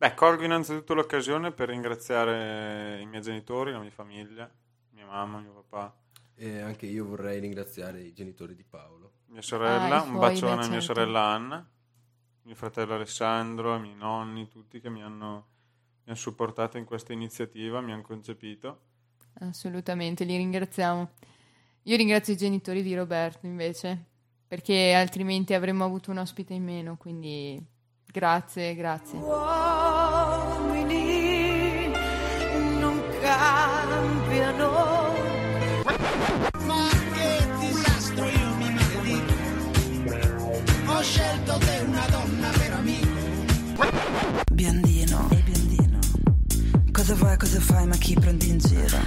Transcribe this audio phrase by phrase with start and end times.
[0.00, 4.50] Beh, colgo innanzitutto l'occasione per ringraziare i miei genitori, la mia famiglia,
[4.92, 5.94] mia mamma, mio papà.
[6.36, 9.12] E anche io vorrei ringraziare i genitori di Paolo.
[9.26, 11.70] Mia sorella, Ah, i un bacione beh, a mia sorella Anna,
[12.44, 15.48] mio fratello Alessandro, ai miei nonni, tutti che mi hanno,
[15.98, 18.80] mi hanno supportato in questa iniziativa, mi hanno concepito.
[19.40, 21.10] Assolutamente, li ringraziamo.
[21.82, 24.02] Io ringrazio i genitori di Roberto invece,
[24.48, 27.62] perché altrimenti avremmo avuto un ospite in meno, quindi
[28.06, 29.18] grazie, grazie.
[29.18, 29.69] uomini
[44.60, 45.98] Biondino, ehi biondino.
[46.92, 48.98] Cosa vuoi, cosa fai, ma chi prendi in giro?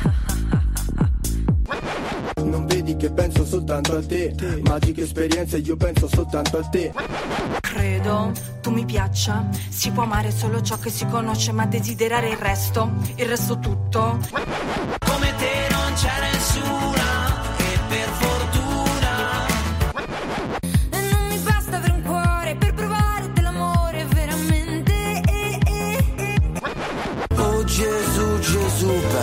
[2.43, 6.91] Non vedi che penso soltanto a te Magiche esperienze io penso soltanto a te
[7.61, 8.31] Credo
[8.63, 9.45] tu mi piaccia.
[9.67, 14.19] Si può amare solo ciò che si conosce, ma desiderare il resto, il resto tutto.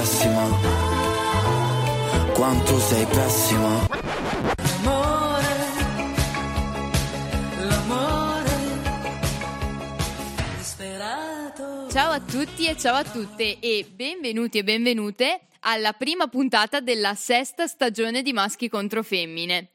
[0.01, 0.49] Pessima.
[2.33, 3.87] Quanto sei pessima.
[4.57, 5.55] L'amore,
[7.59, 8.51] l'amore
[10.57, 11.91] disperato.
[11.91, 17.15] Ciao a tutti e ciao a tutte e benvenuti e benvenute alla prima puntata della
[17.15, 19.73] sesta stagione di Maschi contro Femmine.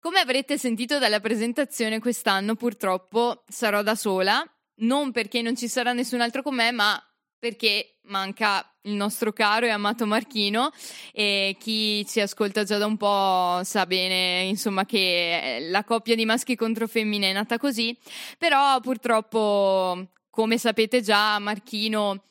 [0.00, 4.44] Come avrete sentito dalla presentazione quest'anno purtroppo sarò da sola,
[4.80, 7.00] non perché non ci sarà nessun altro con me, ma
[7.38, 10.70] perché manca il nostro caro e amato Marchino
[11.12, 16.14] e chi ci ascolta già da un po' sa bene insomma che eh, la coppia
[16.14, 17.96] di maschi contro femmine è nata così,
[18.38, 22.24] però purtroppo come sapete già Marchino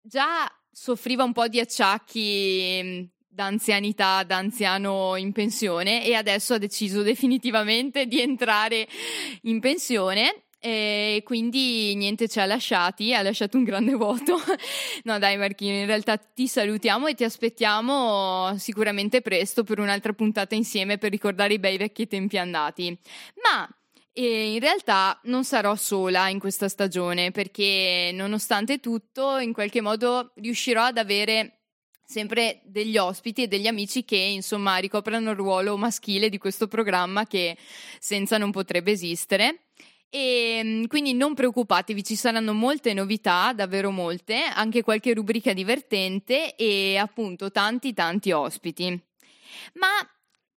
[0.00, 6.54] già soffriva un po' di acciacchi mh, da anzianità, da anziano in pensione e adesso
[6.54, 8.86] ha deciso definitivamente di entrare
[9.42, 14.36] in pensione e quindi niente ci ha lasciati, ha lasciato un grande vuoto.
[15.02, 20.54] no dai Marchino, in realtà ti salutiamo e ti aspettiamo sicuramente presto per un'altra puntata
[20.54, 22.96] insieme per ricordare i bei vecchi tempi andati.
[23.42, 23.68] Ma
[24.12, 30.32] e in realtà non sarò sola in questa stagione perché nonostante tutto in qualche modo
[30.36, 31.62] riuscirò ad avere
[32.04, 37.26] sempre degli ospiti e degli amici che insomma ricoprano il ruolo maschile di questo programma
[37.26, 37.56] che
[37.98, 39.62] senza non potrebbe esistere.
[40.14, 46.54] E mm, quindi non preoccupatevi, ci saranno molte novità, davvero molte, anche qualche rubrica divertente
[46.54, 48.88] e appunto tanti tanti ospiti.
[49.74, 49.88] Ma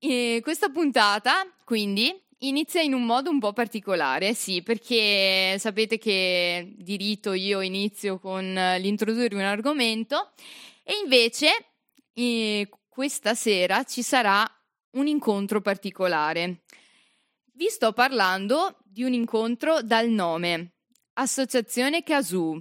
[0.00, 6.74] eh, questa puntata, quindi, inizia in un modo un po' particolare, sì, perché sapete che
[6.76, 8.42] di rito io inizio con
[8.80, 10.32] l'introdurre un argomento
[10.82, 11.66] e invece
[12.12, 14.44] eh, questa sera ci sarà
[14.96, 16.62] un incontro particolare.
[17.56, 20.72] Vi sto parlando di un incontro dal nome
[21.12, 22.60] Associazione Casù,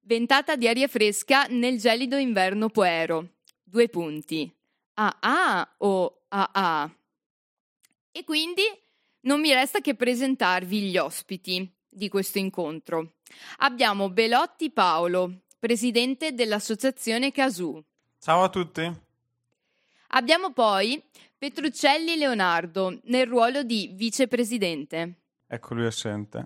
[0.00, 3.34] ventata di aria fresca nel gelido inverno poero.
[3.62, 4.52] Due punti.
[4.94, 6.92] AA o AA?
[8.10, 8.64] E quindi
[9.20, 13.18] non mi resta che presentarvi gli ospiti di questo incontro.
[13.58, 17.80] Abbiamo Belotti Paolo, presidente dell'Associazione Casù.
[18.18, 19.04] Ciao a tutti.
[20.08, 21.00] Abbiamo poi
[21.38, 25.20] Petruccelli Leonardo nel ruolo di vicepresidente.
[25.46, 26.38] Ecco lui assente.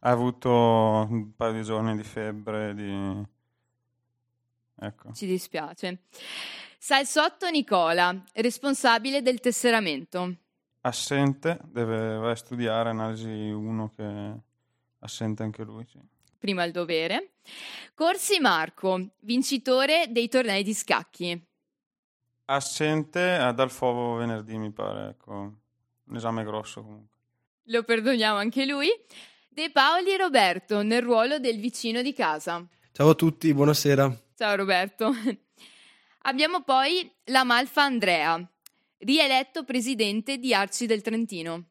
[0.00, 3.22] Ha avuto un paio di giorni di febbre, di...
[4.80, 5.12] Ecco.
[5.12, 6.02] Ci dispiace.
[6.76, 10.36] Salsotto Nicola, responsabile del tesseramento.
[10.80, 14.32] Assente, deve studiare analisi 1 che è
[14.98, 16.00] assente anche lui, sì.
[16.36, 17.34] Prima il dovere.
[17.94, 21.40] Corsi Marco, vincitore dei tornei di scacchi.
[22.46, 25.32] Assente ad Alfovo venerdì, mi pare, ecco.
[26.04, 27.16] Un esame grosso comunque.
[27.66, 28.88] Lo perdoniamo anche lui.
[29.48, 32.66] De Paoli Roberto nel ruolo del vicino di casa.
[32.92, 34.14] Ciao a tutti, buonasera.
[34.36, 35.12] Ciao Roberto.
[36.24, 38.40] Abbiamo poi la Malfa Andrea,
[38.98, 41.64] rieletto presidente di Arci del Trentino.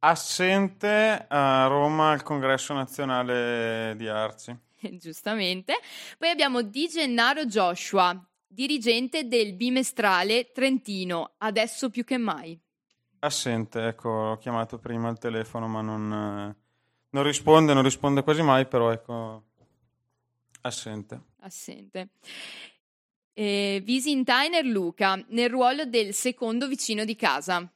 [0.00, 4.56] Assente a Roma al congresso nazionale di Arci.
[4.98, 5.78] Giustamente.
[6.16, 8.16] Poi abbiamo Di Gennaro Joshua,
[8.48, 12.58] dirigente del bimestrale Trentino, adesso più che mai.
[13.20, 16.56] Assente, ecco, ho chiamato prima al telefono ma non, eh,
[17.10, 19.44] non risponde, non risponde quasi mai, però ecco,
[20.62, 21.20] assente.
[21.40, 22.08] Assente.
[23.32, 27.70] Eh, Visitainer Luca, nel ruolo del secondo vicino di casa.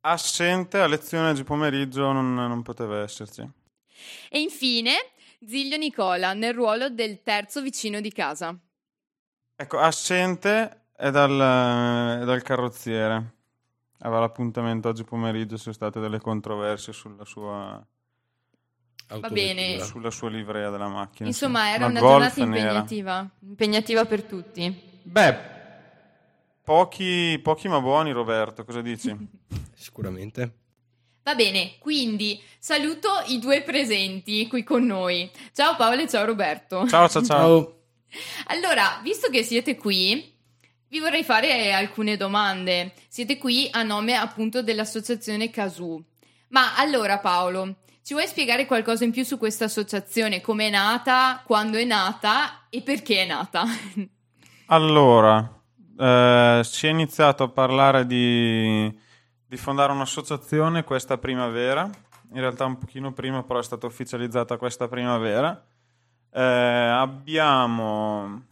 [0.00, 3.48] Assente a lezione oggi pomeriggio non, non poteva esserci.
[4.28, 4.94] E infine
[5.46, 8.58] Ziglio Nicola, nel ruolo del terzo vicino di casa.
[9.60, 13.34] Ecco, assente è dal, è dal carrozziere.
[14.02, 17.84] Aveva l'appuntamento oggi pomeriggio, ci sono state delle controversie sulla sua,
[19.08, 19.54] Autovettura.
[19.54, 19.80] bene.
[19.80, 21.26] sulla sua livrea della macchina.
[21.26, 21.70] Insomma, sì.
[21.70, 22.60] era una Golf giornata nera.
[22.60, 23.30] impegnativa.
[23.40, 24.80] Impegnativa per tutti.
[25.02, 25.36] Beh,
[26.62, 29.12] pochi, pochi ma buoni, Roberto, cosa dici?
[29.74, 30.52] Sicuramente.
[31.24, 35.28] Va bene, quindi saluto i due presenti qui con noi.
[35.52, 36.86] Ciao Paolo e ciao Roberto.
[36.86, 37.62] ciao, ciao, ciao.
[37.64, 37.77] Ciao.
[38.46, 40.34] Allora, visto che siete qui,
[40.88, 42.94] vi vorrei fare alcune domande.
[43.08, 46.02] Siete qui a nome appunto dell'associazione Casù.
[46.48, 50.40] Ma allora Paolo, ci vuoi spiegare qualcosa in più su questa associazione?
[50.40, 53.64] Come è nata, quando è nata e perché è nata?
[54.70, 55.62] Allora,
[55.98, 58.94] eh, si è iniziato a parlare di,
[59.46, 61.90] di fondare un'associazione questa primavera,
[62.32, 65.66] in realtà un pochino prima, però è stata ufficializzata questa primavera.
[66.30, 68.44] Eh, abbiamo,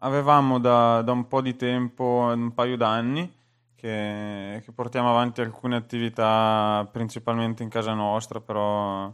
[0.00, 3.32] avevamo da, da un po' di tempo, un paio d'anni,
[3.74, 9.10] che, che portiamo avanti alcune attività principalmente in casa nostra, però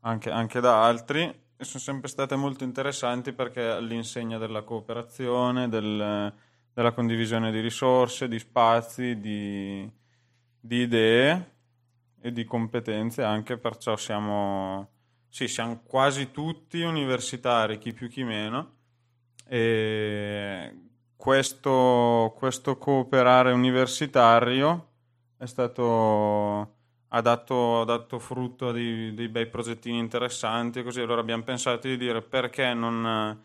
[0.00, 1.22] anche, anche da altri.
[1.56, 6.32] E sono sempre state molto interessanti perché all'insegna della cooperazione, del-
[6.74, 9.88] della condivisione di risorse, di spazi, di,
[10.60, 11.52] di idee
[12.20, 14.88] e di competenze anche, perciò siamo,
[15.34, 18.74] sì, siamo quasi tutti universitari, chi più chi meno,
[19.44, 20.72] e
[21.16, 24.90] questo, questo cooperare universitario
[25.36, 26.76] è stato
[27.08, 31.00] ha dato, ha dato frutto a dei, bei progettini interessanti così.
[31.00, 33.42] Allora abbiamo pensato di dire perché non,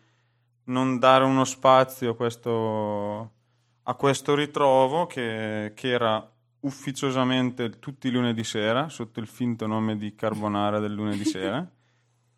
[0.62, 3.32] non dare uno spazio a questo,
[3.82, 6.24] a questo ritrovo che, che era
[6.60, 11.68] ufficiosamente tutti i lunedì sera sotto il finto nome di Carbonara del lunedì sera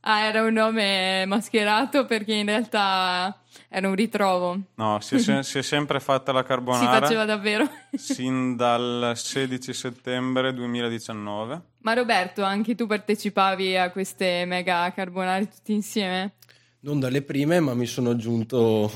[0.04, 3.37] Ah, era un nome mascherato perché in realtà
[3.69, 4.58] era un ritrovo.
[4.75, 7.69] no, si è, se- si è sempre fatta la Si Carbonara faceva davvero.
[7.96, 15.72] sin dal 16 settembre 2019 Ma Roberto, anche tu partecipavi a queste mega carbonari tutti
[15.72, 16.32] insieme?
[16.81, 18.90] Non dalle prime, ma mi sono aggiunto,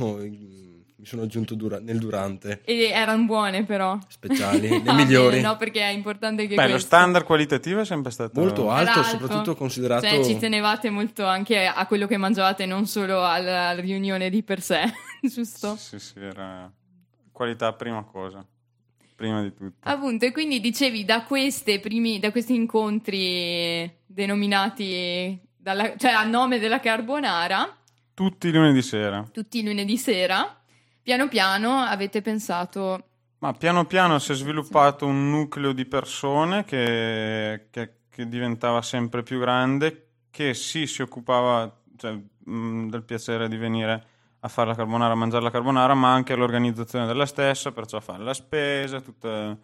[1.07, 2.61] sono aggiunto dura- nel durante.
[2.65, 3.99] E erano buone però.
[4.09, 5.37] Speciali, le Ah, migliori.
[5.37, 8.71] bene, no, perché è importante che beh lo questo- standard qualitativo è sempre stato Molto
[8.71, 10.07] Era alto, soprattutto considerato...
[10.07, 14.43] Cioè, ci tenevate molto anche a quello che mangiavate, non solo alla alla riunione di
[14.43, 14.83] per sé,
[15.23, 15.77] giusto?
[15.77, 16.71] Sì, sì, era
[17.33, 18.45] qualità prima cosa,
[19.15, 19.89] prima di tutto.
[19.89, 26.59] Appunto, e quindi dicevi da, queste primi, da questi incontri denominati dalla- cioè a nome
[26.59, 27.77] della carbonara,
[28.15, 29.27] Tutti i lunedì sera.
[29.33, 30.59] tutti i lunedì sera,
[31.07, 33.05] piano piano avete pensato
[33.39, 39.23] Ma piano piano si è sviluppato un nucleo di persone che, che- che diventava sempre
[39.23, 42.13] più grande, che sì, si occupava cioè,
[42.45, 44.07] mh, del piacere di venire
[44.41, 48.25] a fare la carbonara, a mangiare la carbonara, ma anche l'organizzazione della stessa, perciò fare
[48.25, 49.57] la spesa, tutta-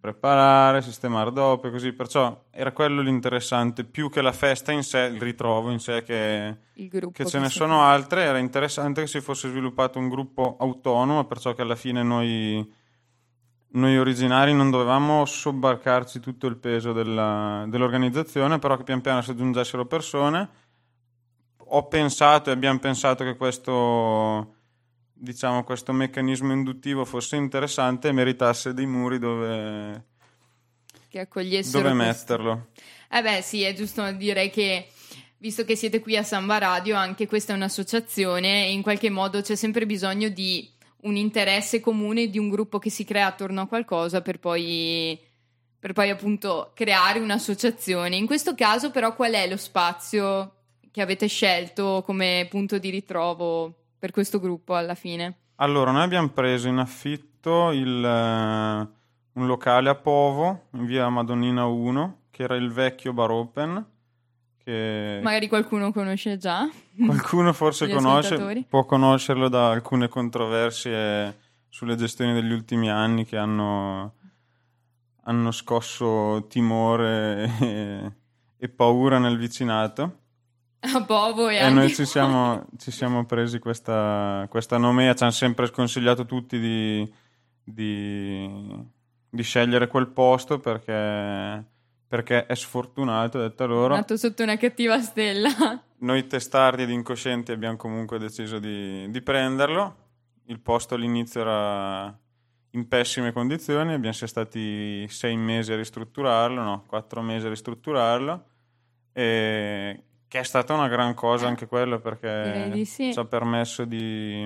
[0.00, 1.92] preparare, sistemare dopo e così.
[1.92, 6.56] Perciò era quello l'interessante, più che la festa in sé, il ritrovo in sé che
[7.12, 11.54] che ce ne sono altre, era interessante che si fosse sviluppato un gruppo autonomo, perciò
[11.54, 12.70] che alla fine noi,
[13.68, 19.30] noi originari non dovevamo sobbarcarci tutto il peso della- dell'organizzazione, però che pian piano si
[19.30, 20.48] aggiungessero persone.
[21.74, 24.56] Ho pensato e abbiamo pensato che questo,
[25.22, 30.04] diciamo, questo meccanismo induttivo fosse interessante e meritasse dei muri dove,
[31.08, 32.68] che accogliessero dove metterlo.
[33.08, 34.88] Eh beh, sì, è giusto dire che
[35.38, 39.40] visto che siete qui a Samba Radio, anche questa è un'associazione e in qualche modo
[39.40, 40.68] c'è sempre bisogno di
[41.02, 45.20] un interesse comune, di un gruppo che si crea attorno a qualcosa per poi,
[45.78, 48.16] per poi appunto creare un'associazione.
[48.16, 50.56] In questo caso però qual è lo spazio
[50.90, 55.36] che avete scelto come punto di ritrovo per questo gruppo alla fine?
[55.58, 58.88] Allora, noi abbiamo preso in affitto il, eh,
[59.34, 63.86] un locale a Povo, in via Madonnina 1, che era il vecchio Bar Open,
[64.56, 66.68] che Magari qualcuno conosce già.
[67.06, 74.14] qualcuno forse conosce, può conoscerlo da alcune controversie sulle gestioni degli ultimi anni che hanno,
[75.22, 78.12] hanno scosso timore e,
[78.56, 80.21] e paura nel vicinato.
[80.84, 85.32] A Povo e, E noi ci siamo, ci siamo presi questa, questa nomea, ci hanno
[85.32, 87.12] sempre sconsigliato tutti di,
[87.62, 88.90] di-
[89.30, 91.64] di scegliere quel posto perché,
[92.08, 93.94] perché è sfortunato, detto loro.
[93.94, 95.50] nato sotto una cattiva stella.
[96.02, 99.96] Noi testardi ed incoscienti abbiamo comunque deciso di, di prenderlo.
[100.46, 102.18] Il posto all'inizio era
[102.70, 108.44] in pessime condizioni, abbiamo stati sei mesi a ristrutturarlo, no, quattro mesi a ristrutturarlo,
[109.12, 113.12] e che è stata una gran cosa anche quello perché di sì.
[113.12, 114.42] ci ha permesso di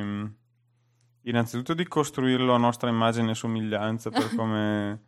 [1.22, 5.00] innanzitutto di costruirlo a nostra immagine e somiglianza per come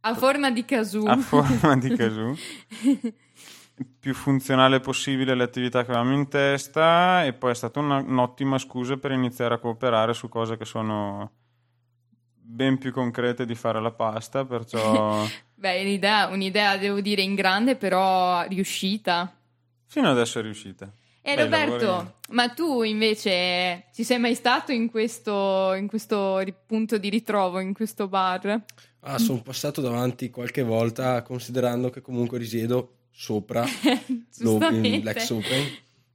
[0.00, 1.06] A forma di casù.
[1.06, 2.34] a forma di casù
[3.98, 8.58] più funzionale possibile le attività che avevamo in testa e poi è stata una- un'ottima
[8.58, 11.30] scusa per iniziare a cooperare su cose che sono
[12.34, 15.24] ben più concrete di fare la pasta, perciò
[15.56, 19.30] Beh, un'idea, un'idea, devo dire, in grande, però riuscita.
[19.86, 20.90] Fino adesso è riuscita.
[21.22, 22.10] E Bei Roberto, lavori.
[22.30, 27.72] ma tu invece ci sei mai stato in questo, in questo punto di ritrovo, in
[27.74, 28.62] questo bar?
[29.00, 35.64] Ah, sono passato davanti qualche volta considerando che comunque risiedo sopra l'ex open.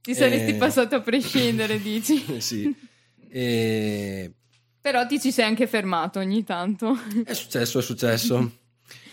[0.00, 2.24] Ci saresti Eh, passato a prescindere, dici.
[2.40, 2.74] sì.
[3.34, 4.30] E
[4.82, 6.94] Però ti ci sei anche fermato ogni tanto.
[7.24, 8.58] è successo, è successo.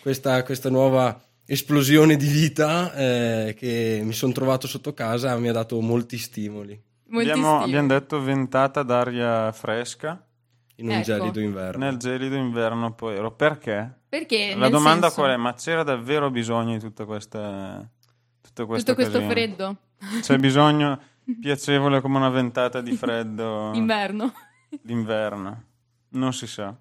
[0.01, 1.17] Questa, questa nuova
[1.51, 6.79] esplosione di vita eh, che mi sono trovato sotto casa mi ha dato molti stimoli
[7.07, 7.75] Molti Abbiamo, stili.
[7.75, 10.23] abbiamo detto ventata d'aria fresca
[10.75, 11.03] in un Ecco.
[11.05, 11.83] gelido inverno.
[11.85, 13.31] nel gelido inverno poi ero.
[13.35, 14.01] Perché?
[14.07, 14.51] Perché?
[14.53, 15.37] La nel domanda senso, qual è?
[15.37, 17.83] Ma c'era davvero bisogno di tutta questa
[18.41, 19.31] tutto questo, Tutto questo casino?
[19.31, 19.75] freddo.
[20.21, 20.99] C'è bisogno
[21.41, 24.31] piacevole come una ventata di freddo Inverno.
[24.81, 25.63] d'inverno.
[26.09, 26.75] Non si sa.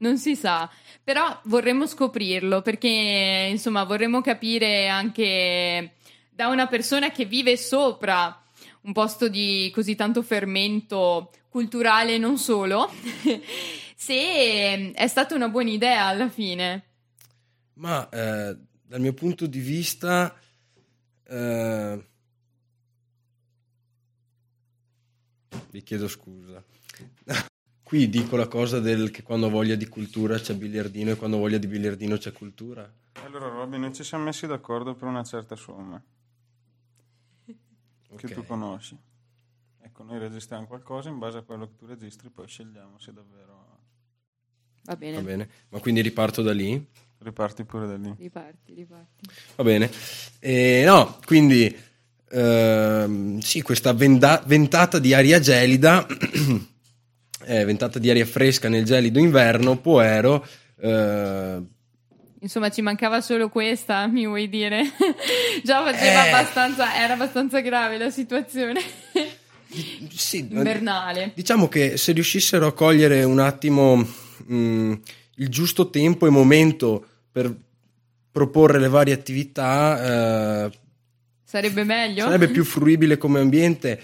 [0.00, 0.70] Non si sa,
[1.04, 5.92] però vorremmo scoprirlo perché insomma vorremmo capire anche
[6.30, 8.42] da una persona che vive sopra
[8.82, 12.90] un posto di così tanto fermento culturale e non solo,
[13.94, 16.84] se è stata una buona idea alla fine.
[17.74, 20.34] Ma eh, dal mio punto di vista,
[21.24, 22.04] eh,
[25.70, 26.64] vi chiedo scusa.
[27.90, 31.58] Qui dico la cosa del che quando voglia di cultura c'è biliardino e quando voglia
[31.58, 32.88] di biliardino c'è cultura.
[33.24, 36.00] Allora, Robby, noi ci siamo messi d'accordo per una certa somma
[37.44, 37.56] che
[38.10, 38.32] Ok.
[38.32, 38.96] tu conosci.
[39.82, 43.78] Ecco, noi registriamo qualcosa in base a quello che tu registri, poi scegliamo se davvero
[44.84, 46.86] Va bene, Va bene, ma quindi riparto da lì.
[47.18, 48.14] riparti pure da lì.
[48.18, 49.28] riparti, riparti.
[49.56, 49.90] Va bene.
[50.38, 51.76] E, no, quindi
[52.30, 56.06] ehm, sì, questa venda- ventata di aria gelida,
[57.50, 60.46] eh, ventata di aria fresca nel gelido inverno, poero.
[60.80, 61.60] eh,
[62.42, 64.82] Insomma, ci mancava solo questa, mi vuoi dire?
[65.62, 66.28] Già faceva Eh.
[66.30, 68.80] abbastanza, era abbastanza grave la situazione
[70.14, 71.32] sì, invernale.
[71.34, 74.92] Diciamo che se riuscissero a cogliere un attimo mh,
[75.36, 77.54] il giusto tempo e momento per
[78.32, 80.70] proporre le varie attività, eh,
[81.44, 82.22] Sarebbe meglio?
[82.24, 84.00] sarebbe più fruibile come ambiente.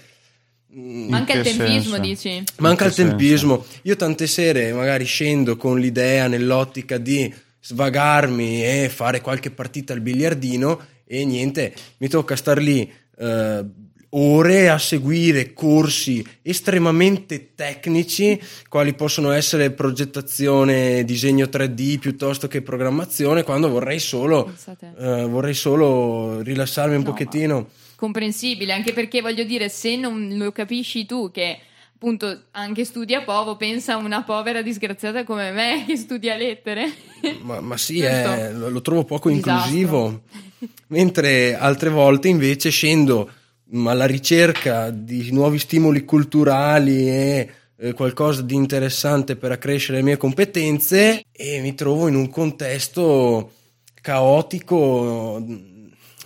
[0.79, 1.99] Mm, Manca il che tempismo, senso?
[1.99, 2.43] dici?
[2.57, 3.65] Manca il tempismo.
[3.83, 10.01] Io tante sere magari scendo con l'idea nell'ottica di svagarmi e fare qualche partita al
[10.01, 13.65] biliardino e niente, mi tocca star lì eh,
[14.09, 23.43] ore a seguire corsi estremamente tecnici, quali possono essere progettazione, disegno 3D piuttosto che programmazione,
[23.43, 24.51] quando vorrei solo,
[24.97, 27.69] eh, vorrei solo rilassarmi un No, pochettino.
[27.97, 31.57] Comprensibile, anche perché voglio dire, se non lo capisci tu che
[31.95, 36.93] appunto anche studia poco, pensa a una povera disgraziata come me che studia lettere.
[37.41, 39.51] Ma, ma sì, eh, lo, trovo poco Disastro.
[39.53, 40.21] inclusivo.
[40.89, 43.31] Mentre altre volte invece scendo
[43.63, 50.03] mh, alla ricerca di nuovi stimoli culturali e eh, qualcosa di interessante per accrescere le
[50.03, 53.53] mie competenze e mi trovo in un contesto
[54.01, 55.76] caotico mh,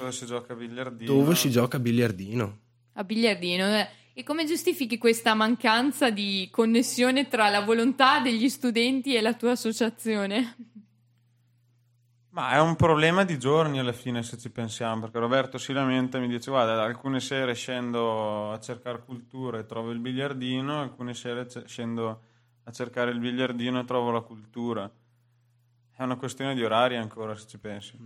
[0.01, 1.13] Dove si gioca a biliardino.
[1.13, 2.57] dove si gioca a biliardino.
[2.93, 3.67] A biliardino.
[3.67, 3.87] eh.
[4.13, 9.51] E come giustifichi questa mancanza di connessione tra la volontà degli studenti e la tua
[9.51, 10.55] associazione?
[12.31, 16.17] Ma è un problema di giorni alla fine se ci pensiamo, perché Roberto si lamenta
[16.17, 21.13] e mi dice guarda, alcune sere scendo a cercare cultura e trovo il biliardino, alcune
[21.13, 22.21] sere ce- scendo
[22.63, 24.89] a cercare il biliardino e trovo la cultura.
[25.93, 27.97] È una questione di orari ancora se ci pensi.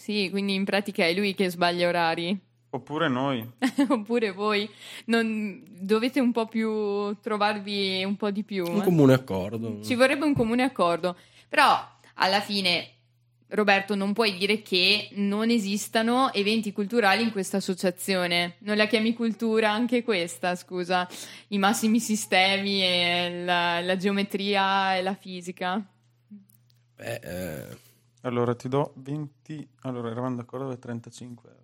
[0.00, 2.36] Sì, quindi in pratica è lui che sbaglia orari.
[2.70, 3.46] Oppure noi.
[3.86, 4.66] Oppure voi
[5.06, 8.64] non dovete un po' più trovarvi un po' di più.
[8.64, 8.84] Un eh.
[8.84, 9.82] comune accordo.
[9.84, 11.14] Ci vorrebbe un comune accordo.
[11.50, 12.88] Però alla fine,
[13.48, 18.54] Roberto, non puoi dire che non esistano eventi culturali in questa associazione.
[18.60, 21.06] Non la chiami cultura anche questa, scusa?
[21.48, 25.84] I massimi sistemi e la, la geometria e la fisica.
[26.96, 27.88] Beh, eh,
[28.22, 29.68] Allora ti do 20...
[29.82, 31.58] Allora eravamo d'accordo per 35 euro.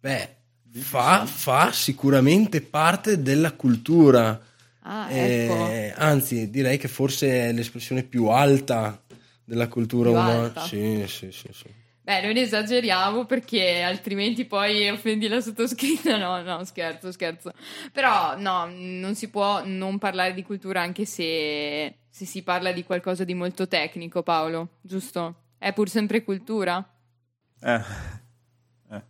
[0.00, 0.36] beh,
[0.82, 4.38] fa, fa sicuramente parte della cultura.
[4.82, 6.00] Ah, Eh, ecco.
[6.00, 9.02] anzi, direi che forse è l'espressione più alta
[9.42, 10.42] della cultura Più umana.
[10.42, 10.60] alta.
[10.60, 11.82] Sì, sì, sì, sì.
[12.02, 16.18] Beh, noi ne esageriamo perché altrimenti poi offendi la sottoscritta.
[16.18, 17.52] No, no, scherzo, scherzo.
[17.90, 22.84] Però no, non si può non parlare di cultura anche se, se si parla di
[22.84, 25.46] qualcosa di molto tecnico, Paolo, giusto?
[25.58, 26.88] È pur sempre cultura?
[27.58, 27.82] Eh,
[28.90, 29.02] eh.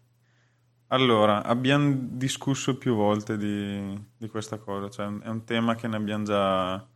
[0.86, 5.96] Allora, abbiamo discusso più volte di, di questa cosa, cioè è un tema che ne
[5.96, 6.88] abbiamo già,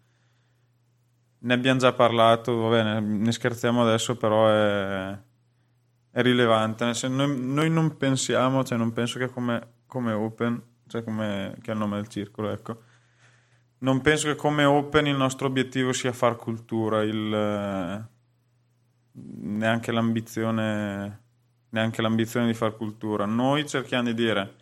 [1.40, 5.10] ne abbiamo già parlato, vabbè, ne, ne scherziamo adesso, però è,
[6.10, 6.86] è rilevante.
[6.86, 11.54] Nel senso, noi, noi non pensiamo, cioè non penso che come, come Open, cioè come,
[11.60, 12.84] che è il nome del circolo, ecco,
[13.78, 18.04] non penso che come Open il nostro obiettivo sia far cultura, il, eh,
[19.12, 21.26] neanche l'ambizione
[21.70, 23.24] neanche l'ambizione di far cultura.
[23.26, 24.54] Noi cerchiamo di dire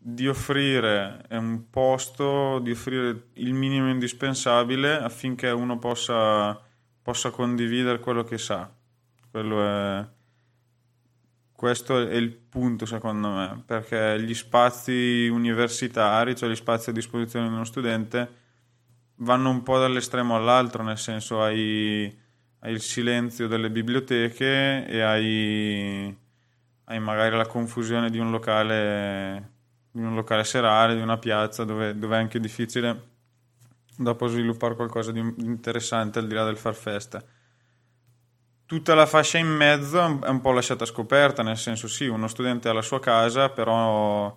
[0.00, 6.58] di offrire un posto, di offrire il minimo indispensabile affinché uno possa,
[7.02, 8.70] possa condividere quello che sa.
[9.30, 10.08] Quello è,
[11.58, 17.48] questo è il punto secondo me, perché gli spazi universitari, cioè gli spazi a disposizione
[17.48, 18.30] di uno studente,
[19.16, 22.26] vanno un po' dall'estremo all'altro, nel senso hai
[22.60, 26.16] hai il silenzio delle biblioteche e hai,
[26.84, 29.52] hai magari la confusione di un locale,
[29.90, 33.06] di un locale serale, di una piazza dove, dove è anche difficile
[33.96, 37.22] dopo sviluppare qualcosa di interessante al di là del far festa.
[38.68, 42.68] Tutta la fascia in mezzo è un po' lasciata scoperta, nel senso sì, uno studente
[42.68, 44.36] ha la sua casa, però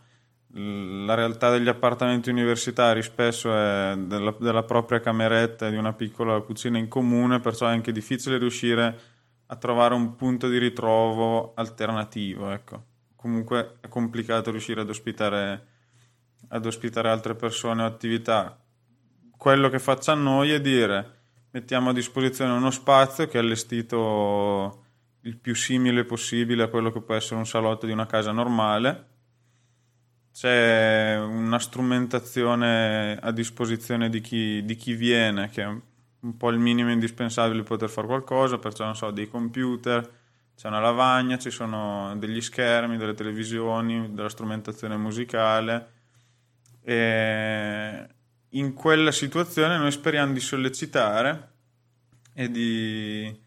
[0.53, 6.39] la realtà degli appartamenti universitari spesso è della, della, propria cameretta e di una piccola
[6.39, 8.99] cucina in comune, perciò è anche difficile riuscire
[9.47, 12.51] a trovare un punto di ritrovo alternativo.
[12.51, 12.85] Ecco.
[13.17, 15.67] Comunque è complicato riuscire ad ospitare,
[16.47, 18.57] ad ospitare altre persone o attività.
[19.35, 21.19] Quello che facciamo noi è dire
[21.51, 24.85] mettiamo a disposizione uno spazio che è allestito
[25.21, 29.09] il più simile possibile a quello che può essere un salotto di una casa normale
[30.33, 36.57] c'è una strumentazione a disposizione di chi, di chi viene, che è un po' il
[36.57, 40.19] minimo indispensabile per poter fare qualcosa, perciò non so, dei computer,
[40.55, 45.91] c'è una lavagna, ci sono degli schermi, delle televisioni, della strumentazione musicale.
[46.83, 48.07] E
[48.51, 51.49] in quella situazione noi speriamo di sollecitare
[52.33, 53.39] e di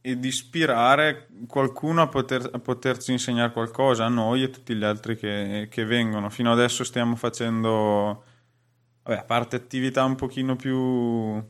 [0.00, 4.74] e di ispirare qualcuno a, poter, a, poterci insegnare qualcosa, a noi e a tutti
[4.74, 6.30] gli altri che, che vengono.
[6.30, 8.24] Fino adesso stiamo facendo,
[9.02, 11.44] vabbè, a parte attività un pochino più,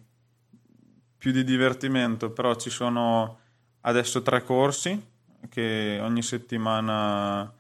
[1.18, 3.38] più di divertimento, però ci sono
[3.83, 5.00] adesso tre corsi
[5.48, 7.52] che ogni settimana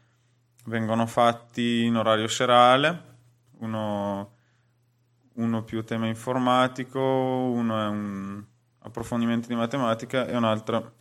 [0.64, 3.07] vengono fatti in orario serale,
[3.58, 4.32] uno,
[5.34, 8.44] uno più tema informatico, uno è un
[8.80, 10.94] approfondimenti di matematica e un altro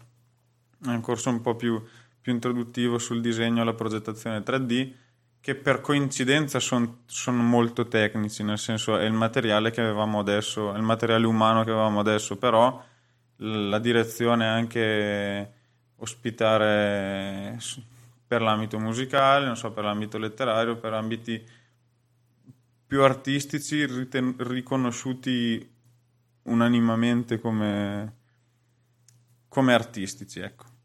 [0.84, 1.82] è un corso un po' più,
[2.22, 4.94] più introduttivo sul disegno e la progettazione 3D
[5.40, 10.74] che per coincidenza sono son molto tecnici, nel senso è il materiale che avevamo adesso,
[10.74, 12.84] è il materiale umano che avevamo adesso, però
[13.38, 15.54] la direzione è anche
[15.98, 17.58] ospitare
[18.28, 21.42] per l'ambito musicale, so, per l'ambito letterario, per ambiti
[22.88, 25.76] più artistici riten- riconosciuti
[26.44, 28.16] unanimamente come,
[29.50, 30.76] come artistici, ecco.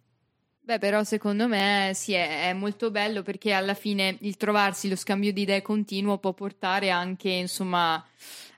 [0.65, 4.97] Beh, però secondo me sì, è, è, molto bello perché alla fine il trovarsi, lo
[4.97, 8.05] scambio di idee continuo può portare anche, insomma,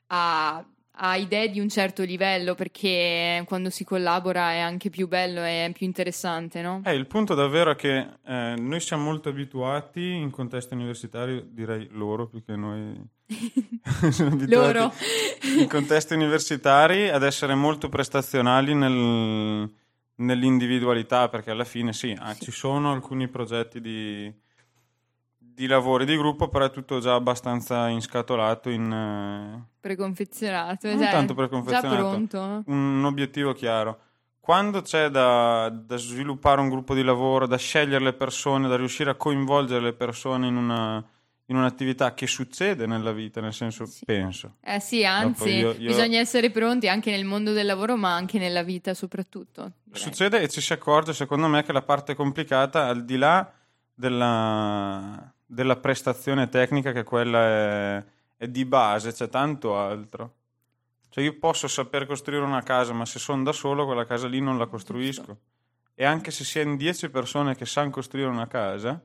[0.09, 0.65] a,
[0.97, 5.71] a idee di un certo livello perché quando si collabora è anche più bello e
[5.75, 6.83] più interessante, no?
[6.85, 11.89] Eh, il punto davvero è che eh, noi siamo molto abituati in contesto universitario, direi
[11.91, 13.01] loro più che noi
[14.49, 14.93] loro.
[15.59, 19.71] in contesti universitari ad essere molto prestazionali nel,
[20.17, 24.33] nell'individualità perché alla fine sì, ah, ci sono alcuni progetti di,
[25.37, 31.11] di lavori di gruppo però è tutto già abbastanza inscatolato in eh, preconfezionato non cioè,
[31.11, 32.63] tanto preconfezionato già pronto?
[32.67, 33.99] un obiettivo chiaro.
[34.45, 39.09] Quando c'è da, da, sviluppare un gruppo di lavoro, da scegliere le persone, da riuscire
[39.09, 41.03] a coinvolgere le persone in una,
[41.47, 44.05] in un'attività che succede nella vita, nel senso sì.
[44.05, 44.57] penso.
[44.61, 45.89] Eh sì, anzi, io, io...
[45.89, 49.73] bisogna essere pronti anche nel mondo del lavoro, ma anche nella vita soprattutto.
[49.83, 50.01] Direi.
[50.01, 53.53] Succede e ci si accorge, secondo me, che la parte complicata, al di là
[53.93, 58.05] della, della prestazione tecnica, che quella è,
[58.37, 60.35] è di base, c'è tanto altro.
[61.11, 64.41] Cioè io posso saper costruire una casa, ma se sono da solo quella casa lì
[64.41, 65.39] non la costruisco.
[65.95, 69.01] E anche se si è in 10 persone che sanno costruire una casa,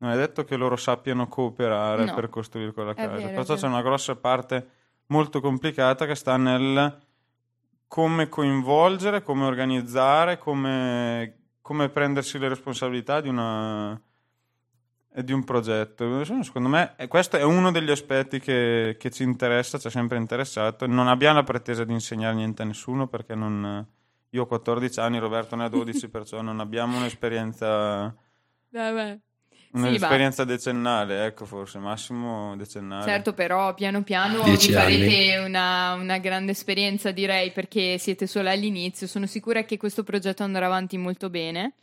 [0.00, 2.14] non è detto che loro sappiano cooperare no.
[2.14, 3.16] per costruire quella casa.
[3.16, 4.68] vero, Perciò c'è una grossa parte
[5.06, 6.98] molto complicata che sta nel
[7.86, 13.92] come coinvolgere, come organizzare, come come prendersi le responsabilità di, una,
[15.14, 16.24] eh, di un progetto.
[16.24, 20.18] Secondo me eh, questo è uno degli aspetti che, che ci interessa, ci ha sempre
[20.18, 20.88] interessato.
[20.88, 23.86] Non abbiamo la pretesa di insegnare niente a nessuno perché non,
[24.30, 28.12] io ho 14 anni, Roberto ne ha 12, perciò non abbiamo un'esperienza,
[28.70, 29.20] Vabbè.
[29.72, 33.04] Un'esperienza decennale, ecco forse, massimo decennale.
[33.04, 38.48] Certo, però piano piano Dieci vi farete una, una grande esperienza, direi, perché siete solo
[38.48, 39.06] all'inizio.
[39.06, 41.74] Sono sicura che questo progetto andrà avanti molto bene.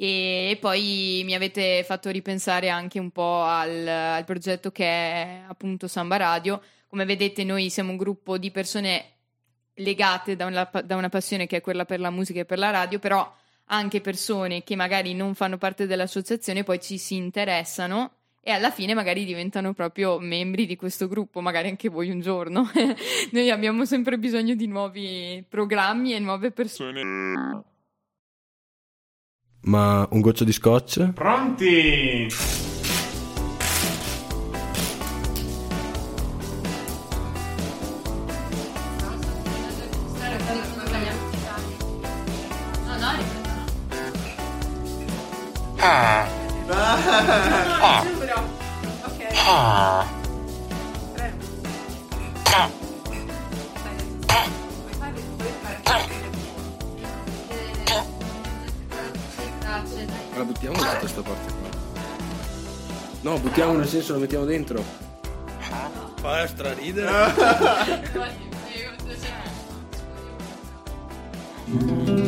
[0.00, 5.88] E poi mi avete fatto ripensare anche un po' al, al progetto che è appunto
[5.88, 6.62] Samba Radio.
[6.86, 9.04] Come vedete, noi siamo un gruppo di persone
[9.74, 12.70] legate da una, da una passione che è quella per la musica e per la
[12.70, 13.28] radio, però
[13.68, 18.94] anche persone che magari non fanno parte dell'associazione poi ci si interessano e alla fine
[18.94, 22.70] magari diventano proprio membri di questo gruppo, magari anche voi un giorno.
[23.32, 27.64] Noi abbiamo sempre bisogno di nuovi programmi e nuove persone.
[29.62, 31.12] Ma un goccio di scotch?
[31.12, 32.26] Pronti?
[45.78, 46.26] La
[60.44, 61.68] buttiamo dentro questa parte qua.
[63.20, 64.82] No, buttiamo nel senso la mettiamo dentro.
[66.20, 67.12] Fa straridere.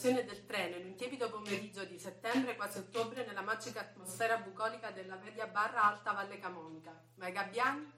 [0.00, 4.90] stazione del treno in un tiepido pomeriggio di settembre quasi ottobre nella magica atmosfera bucolica
[4.92, 6.98] della media barra alta Valle Camonica.
[7.16, 7.92] Ma i gabbiani?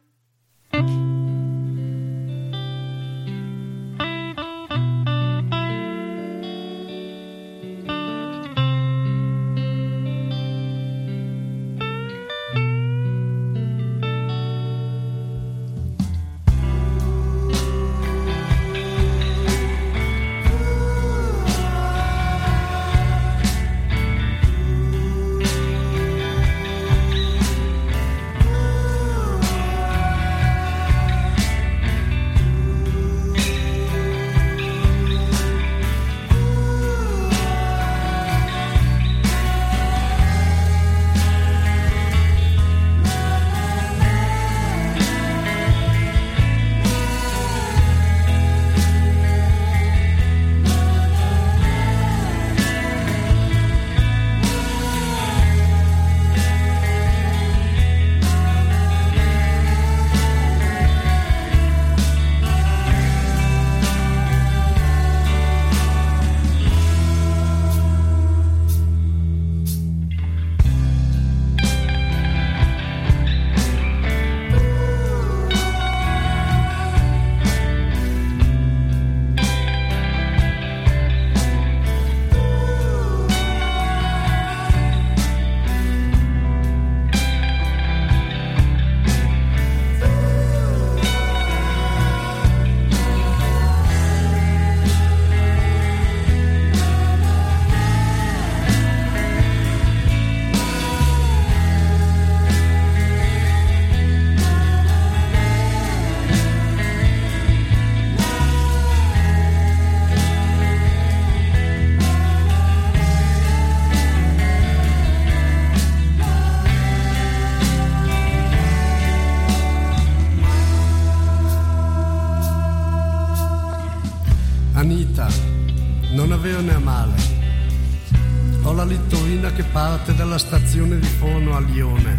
[131.22, 132.18] Forno a Lione.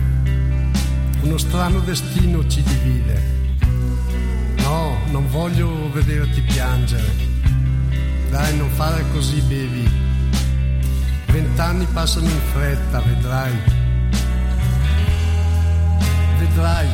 [1.24, 3.22] Uno strano destino ci divide.
[4.60, 7.14] No, non voglio vederti piangere.
[8.30, 9.90] Dai, non fare così, bevi.
[11.26, 13.54] Vent'anni passano in fretta, vedrai.
[16.40, 16.88] Vedrai,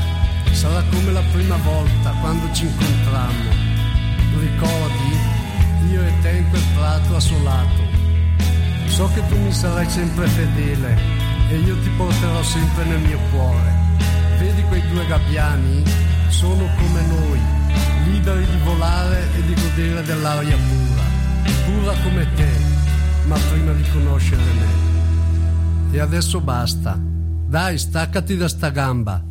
[0.52, 3.52] sarà come la prima volta quando ci incontrammo.
[4.40, 5.92] Ricordi?
[5.92, 7.84] Io e te in quel prato assolato.
[8.88, 11.09] So che tu mi sarai sempre fedele
[11.50, 13.74] e io ti porterò sempre nel mio cuore.
[14.38, 15.84] Vedi quei due gabbiani?
[16.30, 17.40] Sono come noi,
[18.06, 21.94] liberi di volare e di godere dell'aria pura.
[22.04, 22.50] come te,
[23.26, 25.98] ma prima di conoscere me.
[25.98, 26.98] E adesso basta.
[27.00, 29.24] Dai, staccati da sta gamba.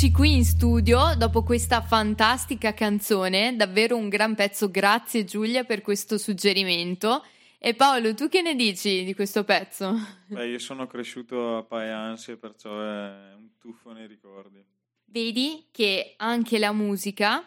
[0.00, 4.70] Rieccoci qui in studio dopo questa fantastica canzone, davvero un gran pezzo.
[4.70, 7.22] Grazie Giulia per questo suggerimento.
[7.58, 9.92] E Paolo, tu che ne dici di questo pezzo?
[10.26, 14.64] Beh, io sono cresciuto a Paiansi e perciò è un tuffo nei ricordi.
[15.04, 17.42] Vedi che anche la musica,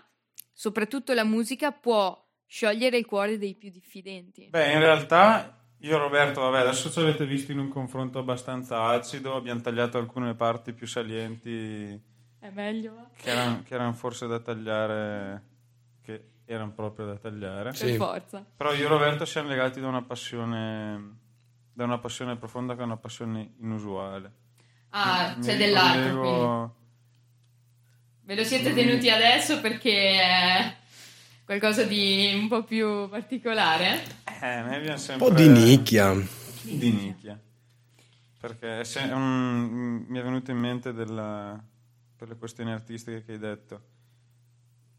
[0.51, 4.49] soprattutto la musica, può sciogliere il cuore dei più diffidenti.
[4.51, 8.83] Beh, in realtà io e Roberto, vabbè, adesso ci avete visto in un confronto abbastanza
[8.89, 12.11] acido, abbiamo tagliato alcune parti più salienti
[12.43, 13.07] È meglio?
[13.15, 15.41] che erano, che erano forse da tagliare,
[16.01, 17.71] che erano proprio da tagliare.
[17.71, 18.43] Per forza.
[18.57, 21.15] Però io e Roberto siamo legati da una passione,
[21.71, 24.31] da una passione profonda che è una passione inusuale.
[24.89, 26.09] Ah, Mi c'è dell'altro qui.
[26.29, 26.75] ricollego-
[28.25, 30.75] Ve lo siete tenuti adesso perché è
[31.45, 34.01] qualcosa di un po' più particolare?
[34.41, 35.27] Eh, noi abbiamo Un sempre...
[35.29, 36.13] po' di nicchia.
[36.61, 37.39] Di nicchia.
[38.37, 41.57] Perché se- un- mi è venuto in mente della-
[42.23, 43.81] per le questioni artistiche che hai detto.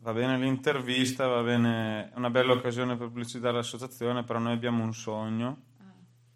[0.00, 4.84] Va bene l'intervista, va bene, è una bella occasione per pubblicizzare l'associazione, però noi abbiamo
[4.84, 5.62] un sogno.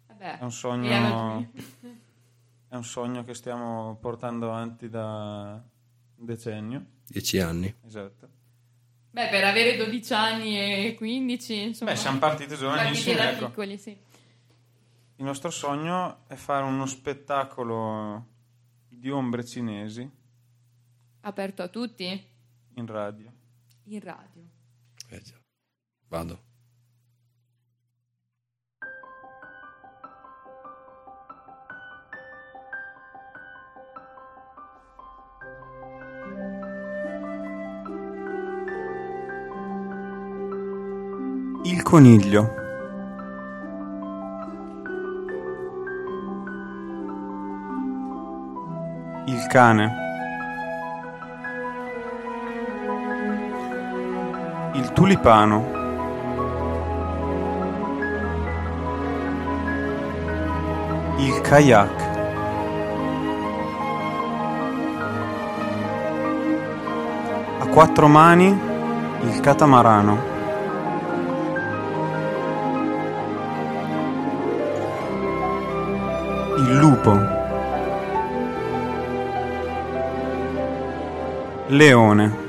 [0.07, 1.47] Vabbè, È un sogno,
[2.67, 5.63] è un sogno che stiamo portando avanti da
[6.15, 6.83] un decennio.
[7.05, 7.71] Dieci anni.
[7.85, 8.27] Esatto.
[9.11, 11.91] Beh, per avere 12 anni e 15, insomma.
[11.91, 13.45] Beh, siamo partiti giovanissimi, partiti da ecco.
[13.49, 13.95] piccoli, sì.
[15.17, 18.25] Il nostro sogno è fare uno spettacolo
[18.87, 20.17] di ombre cinesi
[21.21, 22.37] Aperto a tutti?
[22.79, 23.31] in radio.
[23.85, 24.43] In radio.
[25.09, 25.35] Eh già.
[26.07, 26.47] Vado.
[41.63, 42.55] Il coniglio.
[49.25, 50.08] Il cane.
[54.89, 55.65] Il tulipano.
[61.17, 61.89] Il kayak.
[67.59, 68.59] A quattro mani
[69.21, 70.17] il catamarano.
[76.57, 77.19] Il lupo.
[81.67, 82.48] Leone.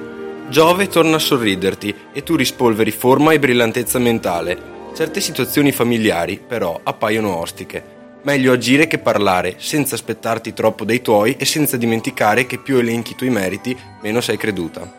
[0.50, 4.58] Giove torna a sorriderti e tu rispolveri forma e brillantezza mentale.
[4.96, 7.80] Certe situazioni familiari, però, appaiono ostiche.
[8.22, 13.12] Meglio agire che parlare, senza aspettarti troppo dei tuoi e senza dimenticare che più elenchi
[13.12, 14.92] i tuoi meriti, meno sei creduta.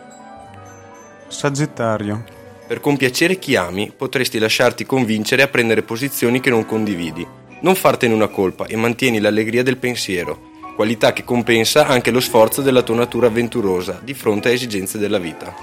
[1.28, 2.24] Sagittario.
[2.66, 7.28] Per compiacere chi ami, potresti lasciarti convincere a prendere posizioni che non condividi.
[7.60, 10.51] Non fartene una colpa e mantieni l'allegria del pensiero,
[10.82, 15.20] qualità che compensa anche lo sforzo della tua natura avventurosa di fronte a esigenze della
[15.20, 15.54] vita.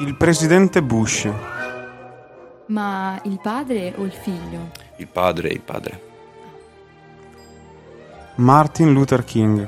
[0.00, 1.26] Il presidente Bush.
[2.66, 4.70] Ma il padre o il figlio?
[4.98, 6.02] Il padre, il padre.
[8.34, 9.66] Martin Luther King.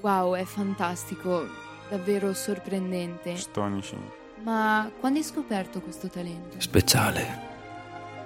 [0.00, 1.46] Wow, è fantastico,
[1.88, 3.30] davvero sorprendente.
[3.30, 4.02] Astonishing.
[4.42, 6.56] Ma quando hai scoperto questo talento?
[6.58, 7.50] Speciale.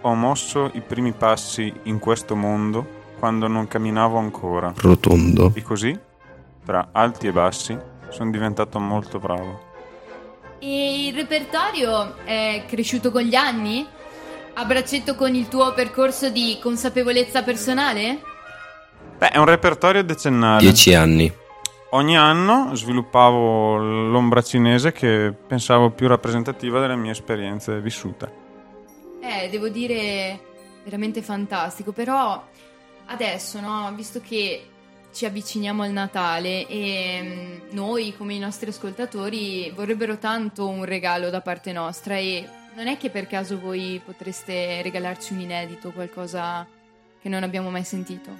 [0.00, 4.72] Ho mosso i primi passi in questo mondo quando non camminavo ancora.
[4.76, 5.52] Rotondo.
[5.54, 5.98] E così,
[6.64, 7.76] tra alti e bassi,
[8.10, 9.64] sono diventato molto bravo.
[10.58, 13.86] E il repertorio è cresciuto con gli anni?
[14.54, 18.20] A braccetto con il tuo percorso di consapevolezza personale?
[19.18, 20.60] Beh, è un repertorio decennale.
[20.60, 21.30] Dieci anni.
[21.90, 28.44] ogni anno sviluppavo l'ombra cinese che pensavo più rappresentativa delle mie esperienze vissute.
[29.20, 30.40] Eh, devo dire
[30.84, 32.42] veramente fantastico, però
[33.06, 34.68] adesso, no, visto che
[35.12, 41.30] ci avviciniamo al Natale e mm, noi come i nostri ascoltatori vorrebbero tanto un regalo
[41.30, 46.66] da parte nostra e non è che per caso voi potreste regalarci un inedito, qualcosa
[47.22, 48.30] che non abbiamo mai sentito?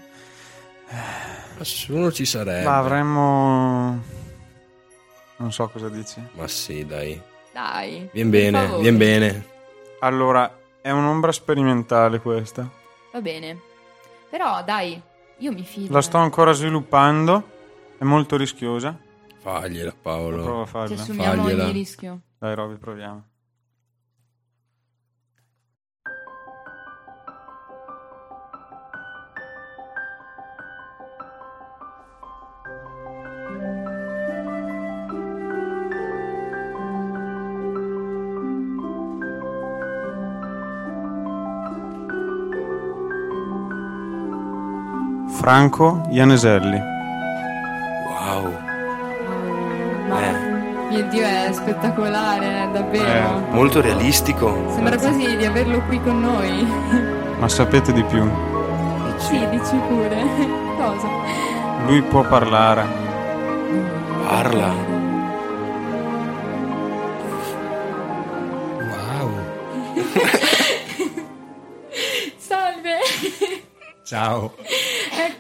[1.58, 2.64] Nessuno ci sarebbe.
[2.64, 4.02] Ma avremmo...
[5.38, 6.22] Non so cosa dici.
[6.32, 7.20] Ma sì, dai.
[7.52, 8.08] Dai.
[8.12, 9.44] Vien bene, vien bene.
[10.00, 12.68] Allora, è un'ombra sperimentale questa.
[13.12, 13.74] Va bene.
[14.30, 15.00] Però dai,
[15.38, 15.92] io mi fido.
[15.92, 17.50] La sto ancora sviluppando,
[17.98, 18.96] è molto rischiosa.
[19.38, 20.42] Fagliela, Paolo.
[20.42, 20.94] Prova a Ci farla.
[20.94, 21.62] assumiamo Fagliela.
[21.64, 22.20] ogni rischio.
[22.38, 23.24] Dai, Roby, proviamo.
[45.46, 46.76] Franco Ianeselli.
[48.08, 48.50] Wow.
[50.08, 50.32] Ma Eh.
[50.90, 53.46] mio Dio, è spettacolare, davvero.
[53.52, 54.72] Molto realistico.
[54.74, 56.66] Sembra quasi di averlo qui con noi.
[57.38, 58.28] Ma sapete di più?
[59.18, 60.20] sì, dici pure.
[60.76, 61.06] Cosa?
[61.86, 62.84] Lui può parlare.
[64.26, 64.72] Parla.
[68.80, 69.30] Wow.
[72.36, 72.98] Salve!
[74.04, 74.52] Ciao.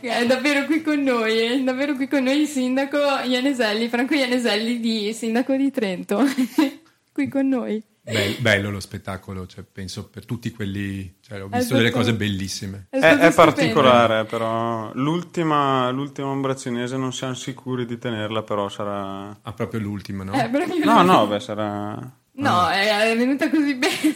[0.00, 4.80] È davvero qui con noi, è davvero qui con noi il sindaco Ianeselli, Franco Ianeselli,
[4.80, 6.22] di sindaco di Trento.
[7.12, 7.82] qui con noi.
[8.02, 12.14] Bel- bello lo spettacolo, cioè, penso per tutti quelli, cioè, ho visto delle stato- cose
[12.14, 12.86] bellissime.
[12.88, 14.92] È, È, è particolare, però.
[14.94, 19.36] L'ultima, l'ultima ombra cinese non siamo sicuri di tenerla, però sarà.
[19.42, 20.32] Ah, proprio l'ultima, no?
[20.34, 20.48] Eh,
[20.84, 21.98] No, no, beh, sarà.
[22.38, 24.14] No, è, è venuta così bene.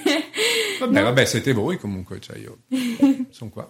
[0.79, 2.59] Vabbè, vabbè, siete voi comunque, cioè io
[3.31, 3.69] sono qua.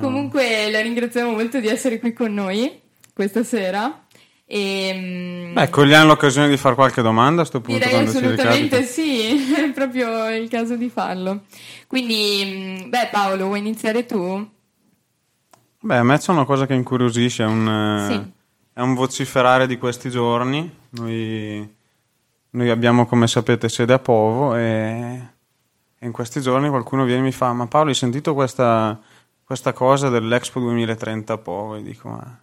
[0.00, 2.80] Comunque la ringraziamo molto di essere qui con noi
[3.12, 4.04] questa sera.
[4.50, 9.52] E, mm, Beh, cogliamo l'occasione di fare qualche domanda a sto punto Direi assolutamente sì,
[9.54, 11.42] è proprio il caso di farlo.
[11.86, 14.48] Quindi, mm, beh Paolo, vuoi iniziare tu?
[15.80, 18.32] Beh, a me c'è una cosa che incuriosisce, è un, Sì.
[18.72, 20.76] è un vociferare di questi giorni.
[20.90, 21.74] Noi,
[22.50, 25.22] noi abbiamo, come sapete, sede a Povo e,
[25.98, 28.98] e in questi giorni qualcuno viene e mi fa: Ma Paolo, hai sentito questa,
[29.48, 31.76] questa cosa dell'Expo 2030 a Povo?
[31.76, 32.42] E dico: Ma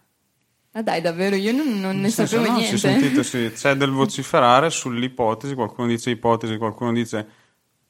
[0.72, 2.76] Ah dai, davvero, io non, non ne senso, sapevo no, niente.
[2.76, 7.28] si è sentito, sì, c'è del vociferare sull'ipotesi, qualcuno dice ipotesi, qualcuno dice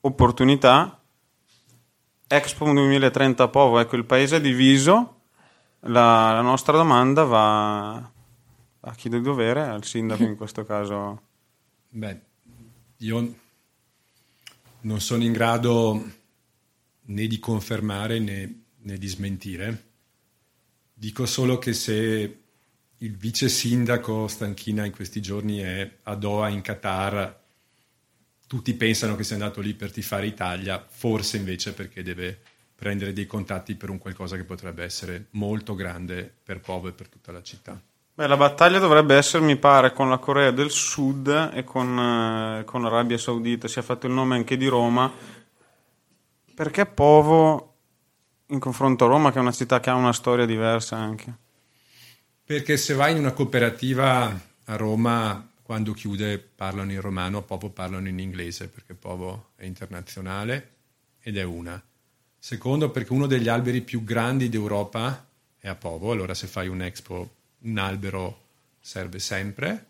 [0.03, 1.01] opportunità.
[2.29, 5.21] Expo 2030 a Povo, ecco il paese è diviso,
[5.81, 11.23] la, la nostra domanda va a chi del dovere, al sindaco in questo caso.
[11.89, 12.21] Beh,
[12.99, 13.35] io
[14.83, 16.05] non sono in grado
[17.07, 19.85] né di confermare né, né di smentire.
[20.95, 22.39] Dico solo che se
[22.97, 27.45] il vice sindaco Stanchina in questi giorni è a Doha in Qatar,
[28.47, 32.39] tutti pensano che sia andato lì per tifare Italia, forse invece perché deve
[32.75, 37.09] prendere dei contatti per un qualcosa che potrebbe essere molto grande per Povo e per
[37.09, 37.81] tutta la città.
[38.15, 42.65] Beh, la battaglia dovrebbe essere, mi pare, con la Corea del Sud e con, eh,
[42.65, 43.69] con l'Arabia Saudita.
[43.69, 45.13] Si è fatto il nome anche di Roma.
[46.55, 47.76] Perché Povo,
[48.49, 51.35] in confronto a Roma, che è una città che ha una storia diversa anche?
[52.45, 57.71] Perché se vai in una cooperativa a Roma, quando chiude parlano in romano, a Povo
[57.71, 60.75] parlano in inglese, perché Povo è internazionale
[61.21, 61.83] ed è una.
[62.39, 65.27] Secondo, perché uno degli alberi più grandi d'Europa
[65.59, 67.31] è a Povo, allora se fai un expo,
[67.63, 68.43] un albero
[68.81, 69.87] serve sempre.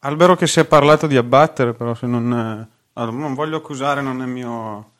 [0.00, 2.30] Albero che si è parlato di abbattere, però se non...
[2.30, 4.92] eh, allora, non voglio accusare, non è mio...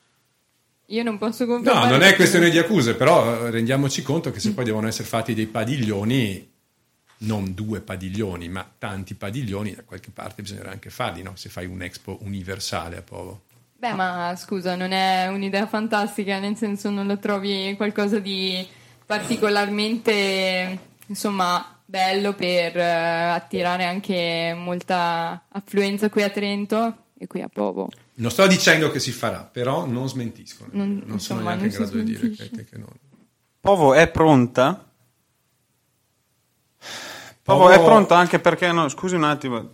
[0.87, 1.91] Io non posso No, confermare.
[1.91, 5.35] non è questione di accuse, però eh, rendiamoci conto che se poi devono essere fatti
[5.35, 6.53] dei padiglioni,
[7.19, 11.33] non due padiglioni, ma tanti padiglioni, da qualche parte bisognerà anche farli, no?
[11.35, 13.43] Se fai un expo universale a Povo.
[13.79, 18.67] Beh, ma scusa, non è un'idea fantastica, nel senso non lo trovi qualcosa di
[19.05, 27.49] particolarmente, insomma, bello per eh, attirare anche molta affluenza qui a Trento e qui a
[27.53, 27.89] Povo.
[28.19, 30.71] Non sto dicendo che si farà, però non smentiscono.
[30.73, 32.51] Non- Non, sono insomma, neanche in non si grado di dire smentisce.
[32.51, 32.89] che, che non.
[33.61, 34.85] Povo è pronta?
[37.43, 39.69] Povo, Povo- è pronta anche perché, no, scusi un attimo,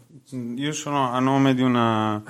[0.57, 2.23] io sono a nome di, una,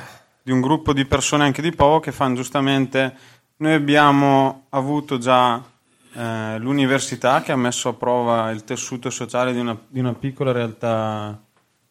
[0.43, 3.17] di un gruppo di persone anche di Povo che fanno giustamente,
[3.57, 5.63] noi abbiamo avuto già
[6.15, 10.53] eh, l'università che ha messo a prova il tessuto sociale di una, di una piccola
[10.53, 11.41] realtà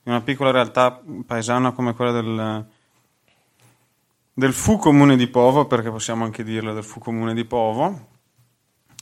[0.04, 2.66] di una piccola realtà paesana come quella del,
[4.42, 8.08] del Fu Comune di Povo, perché possiamo anche dirlo del Fu Comune di Povo,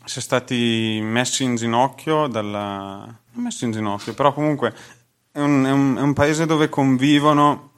[0.03, 3.05] si è stati messi in ginocchio dalla...
[3.31, 4.75] non messi in ginocchio, però comunque
[5.31, 7.71] è un, è un- è un paese dove convivono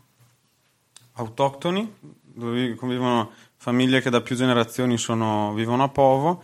[1.13, 6.43] autoctoni, dove convivono famiglie che da più generazioni sono- vivono a Povo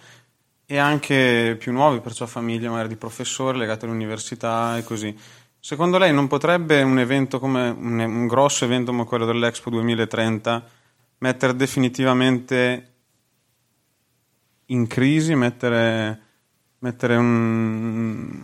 [0.68, 5.18] e anche più nuovi, perciò famiglie magari di professori legate all'università e così.
[5.60, 10.77] Secondo lei non potrebbe un evento come un, un grosso evento come quello dell'Expo 2030
[11.20, 12.94] mettere definitivamente
[14.68, 16.22] in crisi, mettere,
[16.80, 18.44] mettere un,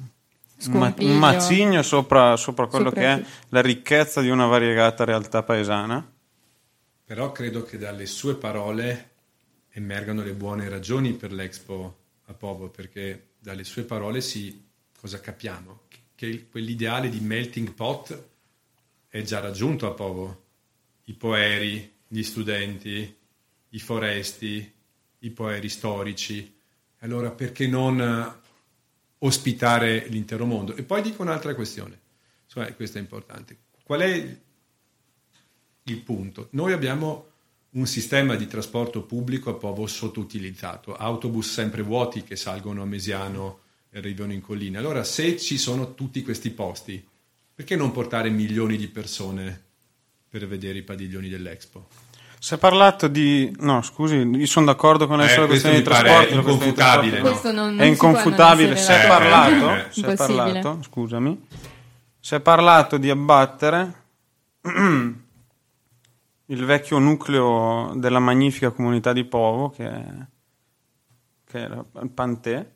[0.57, 1.11] Scompiglio.
[1.11, 6.11] un macigno sopra, sopra quello Sopra che è la ricchezza di una variegata realtà paesana?
[7.05, 9.11] Però credo che dalle sue parole
[9.71, 14.65] emergano le buone ragioni per l'Expo a Povo, perché dalle sue parole si
[14.97, 15.81] cosa capiamo?
[16.15, 18.23] Che quell'ideale di melting pot
[19.09, 20.41] è già raggiunto a Povo.
[21.05, 23.15] I poeri, gli studenti,
[23.69, 24.71] i foresti,
[25.17, 26.53] i poeri storici.
[26.99, 28.47] Allora perché non eh,
[29.17, 30.75] ospitare l'intero mondo?
[30.75, 31.99] E poi dico un'altra questione,
[32.43, 33.57] Insomma, questa è importante.
[33.83, 34.37] Qual è
[35.85, 36.49] il punto.
[36.51, 37.29] Noi abbiamo
[37.71, 43.61] un sistema di trasporto pubblico a Povo sottoutilizzato, autobus sempre vuoti che salgono a Mesiano
[43.89, 44.77] e arrivano in collina.
[44.77, 47.03] Allora, se ci sono tutti questi posti,
[47.55, 49.71] perché non portare milioni di persone
[50.39, 51.85] per vedere i padiglioni dell'Expo?
[52.39, 53.55] Si è parlato di...
[53.59, 56.27] No, scusi, io sono d'accordo con lei Eh, questo questione di trasporto.
[56.29, 57.21] di inconfutabile, no?
[57.29, 58.71] Questo non- non è inconfutabile.
[58.71, 61.47] essere Si è parlato, Eh, si è parlato, scusami,
[62.19, 63.93] si è parlato di abbattere
[66.47, 70.03] il vecchio nucleo della magnifica comunità di Povo, che è,
[71.45, 72.67] che è la- il Pantè,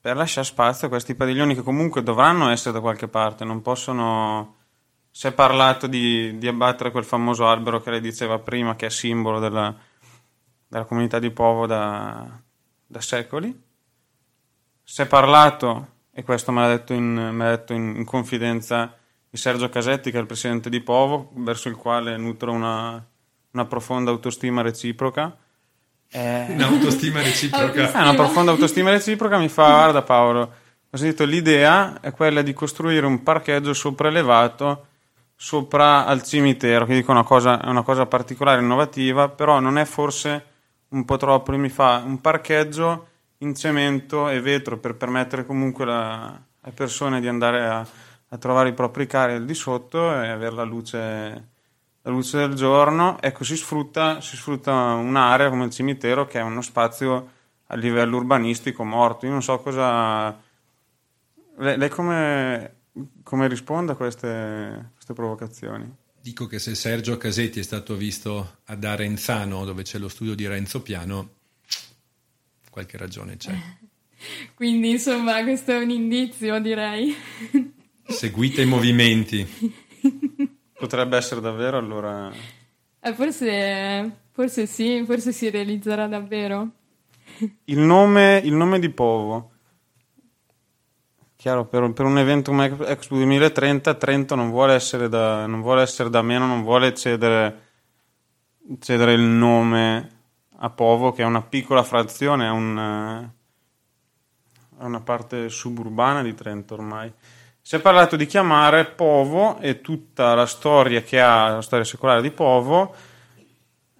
[0.00, 4.54] per lasciare spazio a questi padiglioni che comunque dovranno essere da qualche parte, non possono...
[5.20, 8.88] Si è parlato di, di abbattere quel famoso albero che lei diceva prima, che è
[8.88, 9.76] simbolo della,
[10.66, 12.26] della comunità di Povo da,
[12.86, 13.54] da secoli.
[14.82, 18.96] Si è parlato, e questo me l'ha detto, in, me l'ha detto in, in confidenza
[19.28, 23.06] di Sergio Casetti, che è il presidente di Povo, verso il quale nutro una,
[23.50, 25.36] una profonda autostima reciproca.
[26.08, 27.92] Eh, Un'autostima reciproca.
[27.92, 30.52] eh, una profonda autostima reciproca mi fa, guarda Paolo,
[30.88, 34.86] ho sentito l'idea è quella di costruire un parcheggio sopraelevato
[35.42, 40.44] sopra al cimitero, che dico una cosa, una cosa particolare, innovativa, però non è forse
[40.88, 43.06] un po' troppo, mi fa un parcheggio
[43.38, 47.78] in cemento e vetro per permettere comunque la- alle persone di andare a,
[48.28, 50.98] a trovare i propri carri al di sotto e avere la luce,
[52.02, 53.16] la luce del giorno.
[53.18, 57.30] Ecco, si sfrutta, si sfrutta un'area come il cimitero che è uno spazio
[57.68, 59.24] a livello urbanistico morto.
[59.24, 60.38] Io non so cosa...
[61.56, 62.79] Lei come,
[63.22, 65.92] come risponde a queste, queste provocazioni?
[66.20, 70.46] Dico che se Sergio Casetti è stato visto ad Arenzano, dove c'è lo studio di
[70.46, 71.30] Renzo Piano,
[72.70, 73.54] qualche ragione c'è.
[74.54, 77.14] Quindi, insomma, questo è un indizio, direi.
[78.06, 79.46] Seguite i movimenti.
[80.74, 82.30] Potrebbe essere davvero allora...
[83.02, 86.70] Eh, forse, forse sì, forse si realizzerà davvero.
[87.64, 89.49] Il nome, il nome di Povo.
[91.40, 95.80] Chiaro, per, per un evento come Expo 2030, Trento non vuole essere da, non vuole
[95.80, 97.60] essere da meno, non vuole cedere,
[98.78, 100.10] cedere il nome
[100.58, 103.30] a Povo, che è una piccola frazione, è, un,
[104.78, 107.10] è una parte suburbana di Trento ormai.
[107.62, 112.20] Si è parlato di chiamare Povo e tutta la storia che ha, la storia secolare
[112.20, 112.94] di Povo,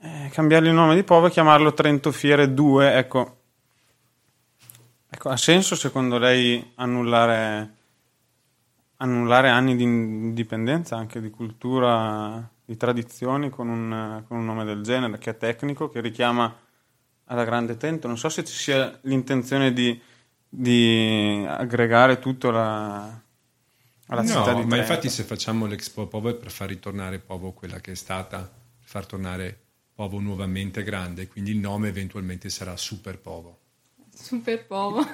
[0.02, 2.96] eh, cambiargli il nome di Povo e chiamarlo Trento Fiere 2.
[2.96, 3.39] Ecco,
[5.10, 7.74] ecco, ha senso secondo lei annullare,
[8.96, 14.82] annullare anni di indipendenza, anche di cultura, di tradizioni con un, con un nome del
[14.82, 16.56] genere, che è tecnico, che richiama
[17.24, 18.06] alla grande Trento?
[18.06, 20.00] Non so se ci sia l'intenzione di,
[20.48, 23.20] di aggregare tutto la,
[24.06, 24.76] alla città di No, ma Trento.
[24.76, 28.88] infatti se facciamo l'Expo Povo è per far ritornare Povo quella che è stata, per
[28.88, 29.58] far tornare
[29.94, 33.59] Povo nuovamente grande, quindi il nome eventualmente sarà Super Povo.
[34.20, 35.06] Super Povo.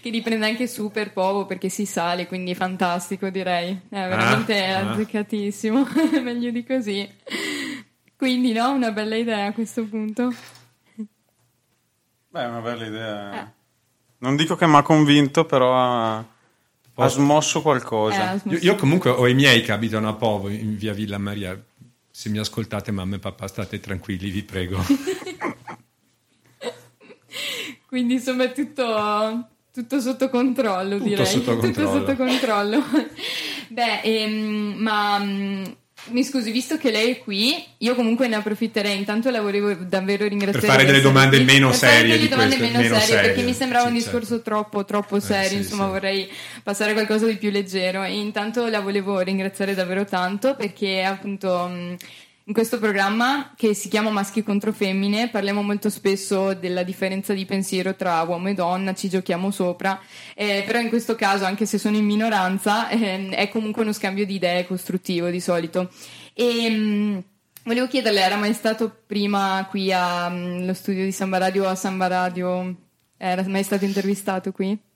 [0.00, 3.72] che riprende anche Super Povo perché si sale, quindi fantastico direi.
[3.88, 4.90] È veramente ah.
[4.90, 5.86] azzeccatissimo,
[6.22, 7.08] meglio di così.
[8.16, 10.32] Quindi no, una bella idea a questo punto.
[12.30, 13.42] Beh, è una bella idea.
[13.42, 13.52] Eh.
[14.18, 16.16] Non dico che mi ha convinto, però ha,
[16.94, 18.16] ha smosso qualcosa.
[18.16, 20.92] Eh, ha smosso- Io, io comunque ho i miei che abitano a Povo, in via
[20.92, 21.62] Villa Maria.
[22.10, 24.82] Se mi ascoltate, mamma e papà, state tranquilli, vi prego.
[27.88, 31.24] Quindi insomma è tutto, tutto sotto controllo Tutto direi.
[31.24, 31.90] sotto controllo.
[31.90, 32.84] Tutto sotto controllo.
[33.68, 35.64] Beh, ehm, ma mm,
[36.10, 38.96] mi scusi, visto che lei è qui, io comunque ne approfitterei.
[38.96, 40.66] Intanto la volevo davvero ringraziare.
[40.66, 41.44] Per fare delle domande qui.
[41.46, 43.44] meno Per fare serie delle domande queste, meno, meno serie, perché serie.
[43.44, 44.42] mi sembrava Sì, un discorso certo.
[44.42, 45.48] troppo, troppo serio.
[45.48, 45.90] sì, insomma, sì.
[45.90, 46.30] vorrei
[46.62, 48.02] passare a qualcosa di più leggero.
[48.04, 51.66] E intanto la volevo ringraziare davvero tanto perché appunto.
[51.68, 51.96] mh,
[52.48, 57.44] in questo programma che si chiama Maschi contro Femmine parliamo molto spesso della differenza di
[57.44, 60.00] pensiero tra uomo e donna, ci giochiamo sopra,
[60.34, 64.24] eh, però in questo caso, anche se sono in minoranza, ehm, è comunque uno scambio
[64.24, 65.90] di idee costruttivo di solito.
[66.32, 67.24] E, mh,
[67.64, 72.74] volevo chiederle, era mai stato prima qui allo studio di Samba Radio a Samba Radio?
[73.18, 74.87] Era mai stato intervistato qui?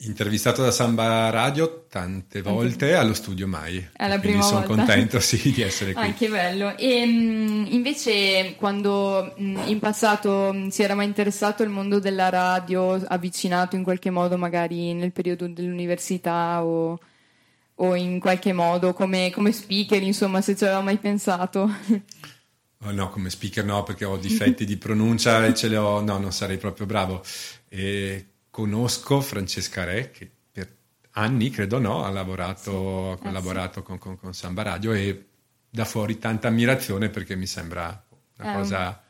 [0.00, 3.78] Intervistato da Samba Radio tante volte, allo studio mai.
[3.78, 4.74] È la Quindi prima sono volta.
[4.74, 6.02] contento sì, di essere qui.
[6.02, 6.76] Ah, che bello.
[6.76, 13.74] E mh, invece, quando in passato si era mai interessato al mondo della radio, avvicinato
[13.74, 16.98] in qualche modo, magari nel periodo dell'università o,
[17.76, 21.70] o in qualche modo come, come speaker, insomma, se ci aveva mai pensato.
[22.84, 26.02] Oh, no, come speaker no, perché ho difetti di pronuncia e ce li ho.
[26.02, 27.22] No, non sarei proprio bravo.
[27.68, 28.26] E
[28.56, 30.74] conosco Francesca Re, che per
[31.12, 35.26] anni, credo no, ha lavorato, ha Eh, collaborato con, con- con Samba Radio e
[35.68, 38.02] da fuori tanta ammirazione perché mi sembra
[38.38, 39.02] una Eh, cosa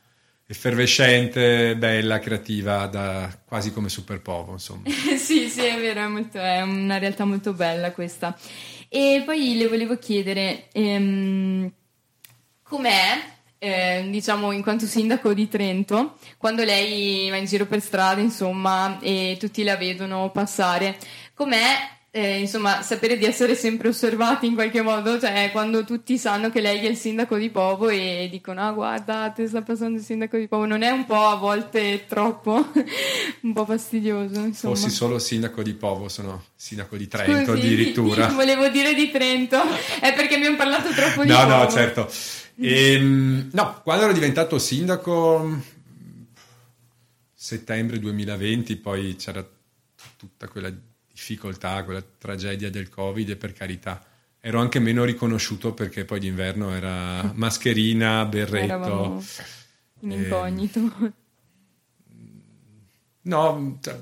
[0.47, 4.82] effervescente, bella, creativa, da, quasi come Super Povo, insomma.
[5.18, 8.36] sì, sì, è vero, è, molto- è una realtà molto bella questa.
[8.88, 11.70] E poi le volevo chiedere, ehm,
[12.62, 18.20] com'è, eh, diciamo, in quanto sindaco di Trento, quando lei va in giro per strada,
[18.20, 20.96] insomma, e tutti la vedono passare,
[21.34, 26.48] com'è, eh, insomma, sapere di essere sempre osservati in qualche modo, cioè quando tutti sanno
[26.48, 30.38] che lei è il sindaco di Povo e dicono, ah guardate, sta passando il sindaco
[30.38, 32.72] di Povo, non è un po' a volte troppo,
[33.42, 34.74] un po' fastidioso, insomma.
[34.74, 38.28] Fossi solo sindaco di Povo, sono sindaco di Trento Scusi, addirittura.
[38.32, 39.61] Volevo dire di Trento,
[40.00, 41.57] è perché abbiamo parlato troppo di No, Como.
[41.57, 42.11] no, certo.
[42.59, 45.62] Ehm, no, quando ero diventato sindaco,
[47.32, 49.46] settembre 2020, poi c'era
[50.16, 50.72] tutta quella
[51.12, 54.04] difficoltà, quella tragedia del Covid e per carità.
[54.40, 59.22] Ero anche meno riconosciuto perché poi d'inverno era mascherina, berretto.
[60.00, 61.12] In Ehm, incognito.
[63.22, 64.00] No, cioè,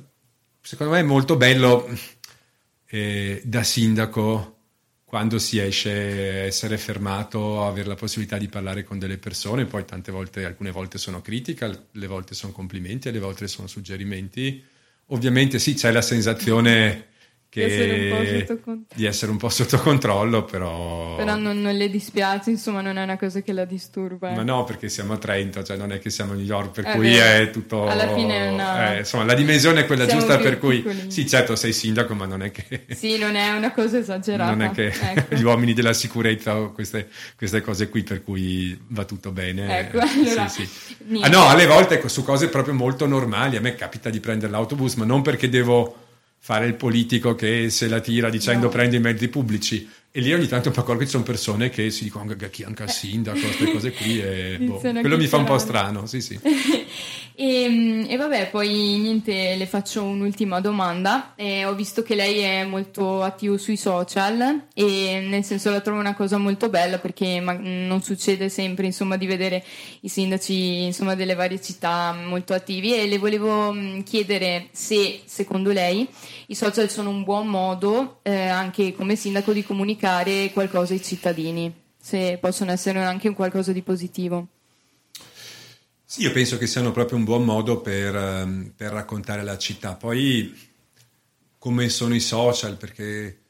[0.61, 1.89] secondo me è molto bello
[2.87, 4.54] eh, da sindaco
[5.15, 10.11] quando si esce essere fermato, avere la possibilità di parlare con delle persone, poi tante
[10.11, 14.61] volte, alcune volte sono critica, le volte sono complimenti, alle volte sono suggerimenti.
[15.11, 17.11] Ovviamente sì, c'è la sensazione
[17.55, 18.85] che- Di essere un po' sotto controllo.
[18.95, 21.15] di essere un po' sotto controllo, però...
[21.17, 24.31] Però non, non le dispiace, insomma, non è una cosa che la disturba.
[24.31, 24.35] eh.
[24.35, 26.85] Ma no, perché siamo a Trento, cioè non è che siamo a New York, per
[26.87, 27.45] È cui vero.
[27.45, 27.87] è tutto...
[27.87, 30.79] Alla fine è una- eh, insomma, la dimensione è quella Siamo giusta, per cui...
[30.79, 31.11] piccolini.
[31.11, 32.87] Sì, certo, sei sindaco, ma non è che...
[32.95, 34.51] Sì, non è una cosa esagerata.
[34.51, 35.35] Non è che Ecco.
[35.37, 39.79] gli uomini della sicurezza o queste, queste cose qui, per cui va tutto bene.
[39.79, 41.21] Ecco, allora, Sì, sì.
[41.21, 43.57] Ah, no, alle volte ecco, su cose proprio molto normali.
[43.57, 45.99] A me capita di prendere l'autobus, ma non perché devo
[46.47, 48.69] fare il politico che se la tira dicendo No.
[48.71, 49.89] prendi i mezzi pubblici.
[50.11, 52.83] E lì ogni tanto mi accorgo che ci sono persone che si dicono anche anche
[52.83, 54.21] al sindaco, queste cose qui.
[54.21, 56.39] E, boh, quello mi fa un po' strano, sì, sì.
[57.37, 58.69] E, e vabbè, poi
[58.99, 61.35] niente, le faccio un'ultima domanda.
[61.35, 65.99] Eh, ho visto che lei è molto attivo sui social e nel senso la trovo
[65.99, 69.65] una cosa molto bella perché ma- non succede sempre insomma di vedere
[70.03, 75.73] i sindaci insomma delle varie città molto attivi e le volevo mh, chiedere se secondo
[75.73, 76.09] lei
[76.47, 81.73] i social sono un buon modo eh, anche come sindaco di comunicare qualcosa ai cittadini,
[81.99, 84.49] se possono essere anche un qualcosa di positivo.
[86.15, 89.97] Sì, io penso che siano proprio un buon modo per, ehm, per raccontare la città.
[89.97, 90.57] Poi,
[91.59, 93.41] come sono i social, perché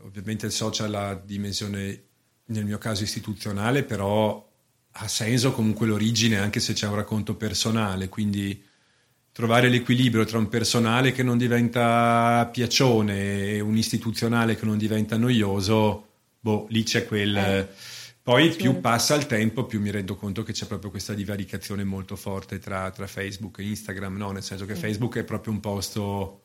[0.00, 2.02] ovviamente il social ha dimensione,
[2.46, 4.44] nel mio caso, istituzionale, però
[4.90, 8.08] ha senso comunque l'origine, anche se c'è un racconto personale.
[8.08, 8.64] Quindi
[9.30, 15.16] trovare l'equilibrio tra un personale che non diventa piacione e un istituzionale che non diventa
[15.16, 16.08] noioso,
[16.40, 17.36] boh, lì c'è quel...
[17.36, 17.68] Eh.
[18.28, 22.14] Poi più passa il tempo, più mi rendo conto che c'è proprio questa divaricazione molto
[22.14, 24.32] forte tra, tra Facebook e Instagram, no?
[24.32, 24.80] nel senso che Sì.
[24.82, 26.42] Facebook è proprio un posto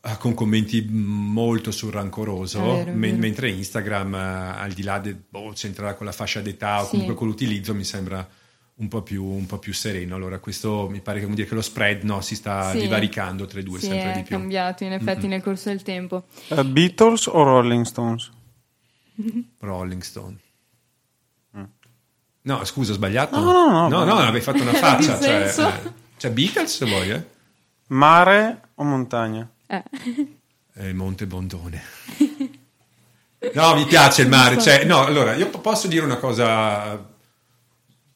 [0.00, 3.16] ah, con commenti molto sul rancoroso, È vero, è men- vero.
[3.18, 6.90] mentre Instagram, eh, al di là del boh, c'entrerà con la fascia d'età o Sì.
[6.90, 8.28] comunque con l'utilizzo, mi sembra
[8.76, 10.16] un po' più, un po' più sereno.
[10.16, 12.78] Allora, questo mi pare che vuol dire che lo spread no, si sta Sì.
[12.80, 14.36] divaricando tra i due Sì, sempre è di più.
[14.36, 15.28] cambiato in effetti Mm-mm.
[15.30, 16.24] nel corso del tempo.
[16.48, 18.28] Eh, Beatles o Rolling Stones?
[19.60, 20.36] Rolling Stone.
[22.50, 23.38] No, scusa, ho sbagliato.
[23.38, 24.18] No, no, no, no, no.
[24.18, 25.20] avevi fatto una faccia.
[25.20, 27.24] Cioè, eh, cioè, Beatles se vuoi, eh?
[27.88, 29.48] Mare o montagna?
[29.68, 29.84] Eh.
[30.74, 31.82] Eh, Monte Bondone.
[33.54, 34.60] No, mi piace il mare.
[34.60, 37.08] Cioè, no, allora, io po- posso dire una cosa,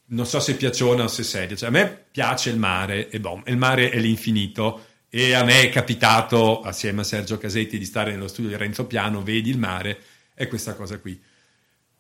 [0.07, 1.55] non so se piaciona o se seria.
[1.55, 4.87] Cioè, a me piace il mare, e boh, il mare è l'infinito.
[5.09, 8.85] E a me è capitato, assieme a Sergio Casetti, di stare nello studio di Renzo
[8.85, 9.97] Piano, vedi il mare,
[10.35, 11.23] è questa cosa qui.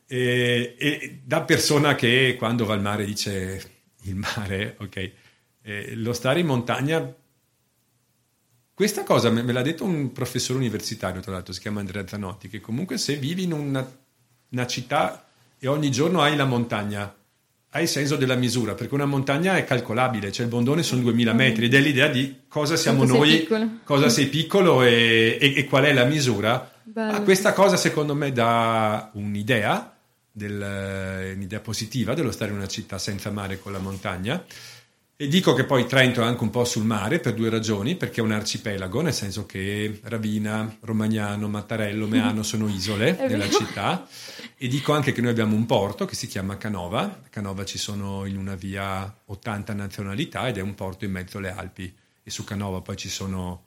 [0.07, 5.11] E, e da persona che quando va al mare dice il mare, ok,
[5.63, 7.15] eh, lo stare in montagna
[8.75, 12.49] questa cosa me, me l'ha detto un professore universitario, tra l'altro, si chiama Andrea Zanotti,
[12.49, 13.89] che comunque se vivi in una,
[14.51, 15.27] una città
[15.61, 17.15] e ogni giorno hai la montagna,
[17.71, 21.67] hai senso della misura, perché una montagna è calcolabile, cioè il bondone sono 2000 metri
[21.67, 23.69] ed è l'idea di cosa siamo Quanto sei noi, piccolo.
[23.85, 26.73] cosa sei piccolo e, e- e qual è la misura.
[26.83, 27.13] Bello.
[27.13, 29.94] Ah, questa cosa secondo me dà un'idea,
[30.37, 34.45] del- un'idea positiva dello stare in una città senza mare con la montagna.
[35.17, 38.21] E dico che poi Trento è anche un po' sul mare per due ragioni, perché
[38.21, 44.09] è un arcipelago, nel senso che Ravina, Romagnano, Mattarello, Meano sono isole della città.
[44.57, 47.03] E dico anche che noi abbiamo un porto che si chiama Canova.
[47.03, 51.39] A Canova ci sono in una via 80 nazionalità ed è un porto in mezzo
[51.39, 51.95] alle Alpi.
[52.25, 53.67] E su Canova poi ci sono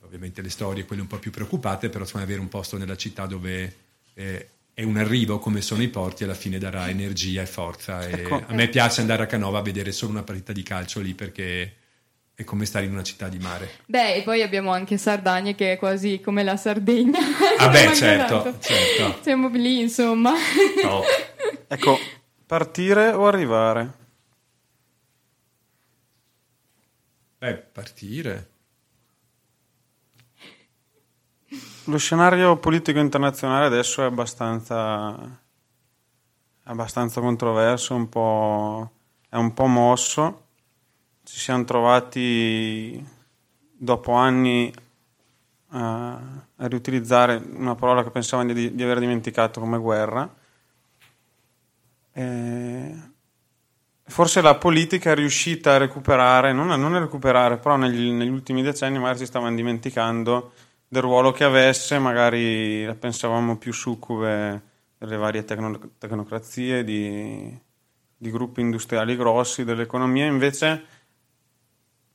[0.00, 3.26] ovviamente le storie, quelle un po' più preoccupate, però insomma avere un posto nella città
[3.26, 3.76] dove
[4.14, 4.48] eh,
[4.78, 8.06] è un arrivo come sono i porti alla fine darà energia e forza.
[8.06, 8.44] E Ecco.
[8.46, 11.74] A me piace andare a Canova a vedere solo una partita di calcio lì perché
[12.32, 13.68] è come stare in una città di mare.
[13.86, 17.18] Beh, e poi abbiamo anche Sardegna che è quasi come la Sardegna.
[17.58, 19.18] Ah beh, certo, certo.
[19.20, 20.34] Siamo lì, insomma.
[20.84, 21.02] No.
[21.66, 21.98] Ecco,
[22.46, 23.92] partire o arrivare?
[27.38, 28.50] Beh, partire.
[31.84, 35.40] Lo scenario politico internazionale adesso è abbastanza,
[36.64, 38.08] abbastanza controverso, un
[39.30, 40.46] è un po' mosso.
[41.24, 43.02] Ci siamo trovati
[43.72, 44.70] dopo anni
[45.68, 46.12] a,
[46.56, 50.34] a riutilizzare una parola che pensavamo di, di aver dimenticato come guerra.
[52.12, 52.94] E
[54.04, 58.28] forse la politica è riuscita a recuperare, non a, non a recuperare, però negli, negli
[58.28, 60.52] ultimi decenni magari si stavano dimenticando
[60.88, 64.62] del ruolo che avesse, magari la pensavamo più succube
[64.96, 67.56] delle varie tecno- tecnocrazie, di,
[68.16, 70.86] di gruppi industriali grossi, dell'economia, invece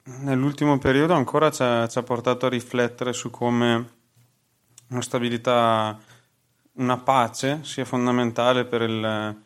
[0.06, 3.92] nell'ultimo periodo ancora ci ha, portato a riflettere su come
[4.90, 5.98] una stabilità,
[6.74, 9.42] una pace sia fondamentale per il,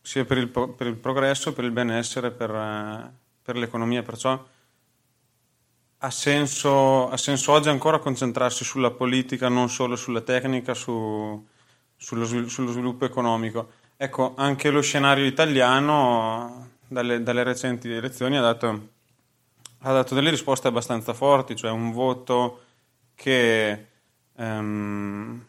[0.00, 3.12] sia per il, per il progresso, per il benessere, per,
[3.42, 4.02] per l'economia.
[4.02, 4.40] Perciò
[5.98, 11.44] ha senso, ha senso oggi ancora concentrarsi sulla politica, non solo sulla tecnica, su-
[11.96, 13.72] sullo, sullo sviluppo economico.
[13.96, 18.88] Ecco, anche lo scenario italiano dalle, dalle recenti elezioni ha dato,
[19.80, 22.60] ha dato delle risposte abbastanza forti, cioè un voto
[23.16, 23.86] che
[24.36, 25.46] ehm,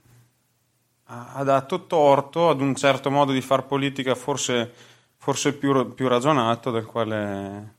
[1.12, 4.74] ha dato torto ad un certo modo di far politica forse,
[5.18, 7.76] forse più, più ragionato del quale,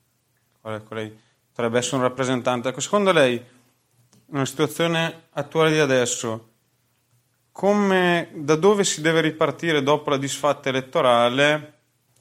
[0.60, 1.18] quale lei
[1.60, 2.68] potrebbe essere un rappresentante.
[2.70, 3.42] Ecco, secondo lei,
[4.26, 6.48] nella situazione attuale di adesso,
[7.52, 11.74] come, da dove si deve ripartire dopo la disfatta elettorale?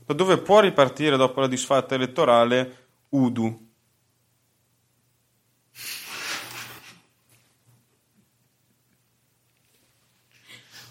[0.06, 3.68] Da dove può ripartire dopo la disfatta elettorale Udu?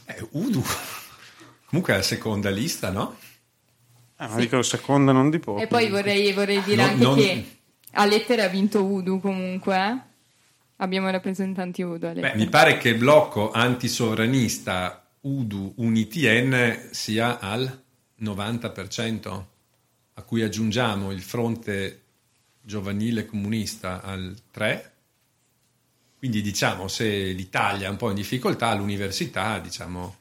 [0.06, 0.64] Eh, Udu.
[1.66, 3.18] Comunque è la seconda lista, no?
[4.20, 5.60] Eh, ma dico seconda non di poco.
[5.60, 7.57] E poi vorrei, vorrei dire No, anche non- che
[7.92, 9.76] a lettere ha vinto Udu comunque.
[9.76, 10.06] eh.
[10.76, 17.82] Abbiamo rappresentanti Udu a Beh, mi pare che il blocco antisovranista Udu Unitien sia al
[18.20, 19.44] 90%,
[20.14, 22.02] a cui aggiungiamo il fronte
[22.60, 24.90] giovanile comunista al 3%.
[26.18, 30.16] Quindi diciamo, se l'Italia è un po' in difficoltà, l'università, diciamo,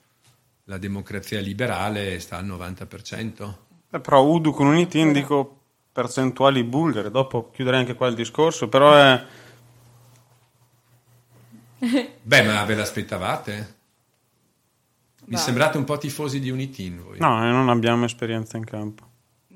[0.66, 3.54] la democrazia liberale sta al 90%.
[3.92, 5.57] Eh, però Udu con Unity indico
[5.98, 9.26] percentuali bulgare, dopo chiuderei anche qua il discorso, però è...
[12.22, 13.76] Beh, ma ve l'aspettavate?
[15.26, 15.42] Mi Va.
[15.42, 17.18] sembrate un po' tifosi di Unitin voi.
[17.18, 19.07] No, noi non abbiamo esperienza in campo.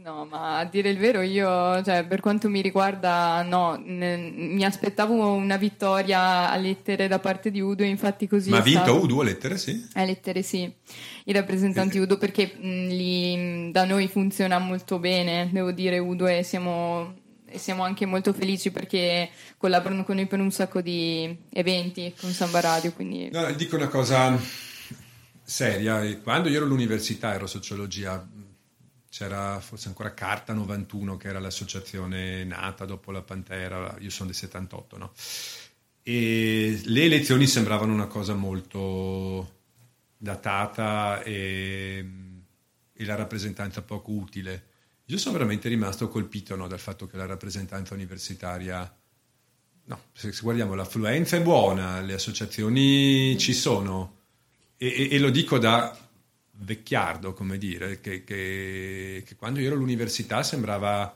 [0.03, 4.65] No, ma a dire il vero, io, cioè, per quanto mi riguarda, no, ne- mi
[4.65, 8.99] aspettavo una vittoria a lettere da parte di Udo, infatti così Ma ha vinto stato.
[8.99, 9.87] Udu a lettere, sì?
[9.93, 10.71] A lettere sì,
[11.25, 16.25] i rappresentanti Udo perché mh, lì, mh, da noi funziona molto bene, devo dire Udo
[16.25, 17.13] e siamo,
[17.45, 22.31] e siamo anche molto felici perché collaborano con noi per un sacco di eventi con
[22.31, 24.35] Samba Radio, quindi No, dico una cosa
[25.43, 26.01] seria.
[26.23, 28.27] Quando io ero all'università, ero sociologia,
[29.11, 34.37] c'era forse ancora Carta 91, che era l'associazione nata dopo la Pantera, io sono del
[34.37, 35.11] 78, no?
[36.01, 39.59] E le elezioni sembravano una cosa molto
[40.15, 42.05] datata e,
[42.93, 44.69] e la rappresentanza poco utile.
[45.05, 48.95] Io sono veramente rimasto colpito no, dal fatto che la rappresentanza universitaria,
[49.83, 54.19] no, se, guardiamo l'affluenza è buona, le associazioni ci sono
[54.77, 56.09] e, e- e lo dico da
[56.63, 61.15] vecchiardo, come dire, che, che- che quando io ero all'università sembrava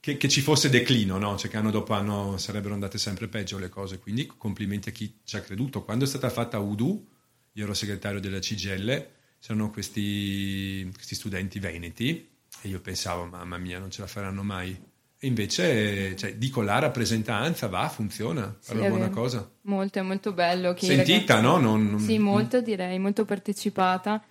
[0.00, 1.36] che, che ci fosse declino, no?
[1.38, 5.18] cioè che anno dopo anno sarebbero andate sempre peggio le cose, quindi complimenti a chi
[5.24, 5.82] ci ha creduto.
[5.82, 7.08] Quando è stata fatta Udu,
[7.52, 9.08] io ero segretario della CGL,
[9.40, 12.28] c'erano questi, questi studenti veneti
[12.62, 14.78] e io pensavo, mamma mia, non ce la faranno mai.
[15.18, 19.20] E invece, cioè, dico, la rappresentanza va, funziona, Sì, è una buona vero.
[19.20, 19.50] cosa.
[19.62, 20.76] Molto, è molto bello.
[20.78, 21.56] Sentita, ragazzi- no?
[21.58, 24.22] Non- non- Sì, molto direi, molto partecipata.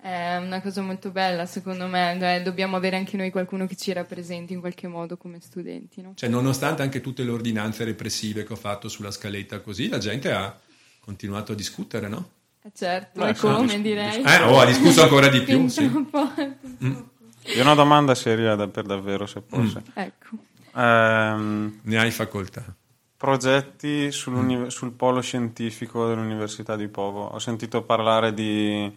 [0.00, 2.40] È una cosa molto bella, secondo me.
[2.42, 6.12] Dobbiamo avere anche noi qualcuno che ci rappresenti in qualche modo come studenti, no?
[6.14, 10.32] Cioè, nonostante anche tutte le ordinanze repressive che ho fatto sulla scaletta così, la gente
[10.32, 10.56] ha
[11.00, 12.30] continuato a discutere, no?
[12.62, 14.22] Eh, certo, Beh, e come dis- direi.
[14.22, 15.88] Eh, oh, ha discusso ancora di più, sì.
[15.90, 16.30] troppo.
[16.78, 19.80] Io ho una domanda seria da- per davvero, se posso.
[19.94, 20.36] Ecco.
[20.74, 22.64] Ehm, ne hai facoltà.
[23.16, 27.24] Progetti sul polo scientifico dell'Università di Povo.
[27.24, 28.96] Ho sentito parlare di,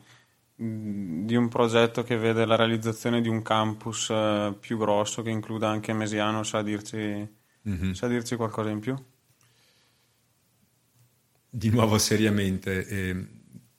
[0.63, 5.69] di un progetto che vede la realizzazione di un campus eh, più grosso che includa
[5.69, 6.43] anche Mesiano.
[6.43, 7.27] Sa dirci,
[7.63, 7.93] Mhm.
[7.93, 8.95] sa dirci qualcosa in più?
[11.53, 13.27] Di nuovo seriamente, eh,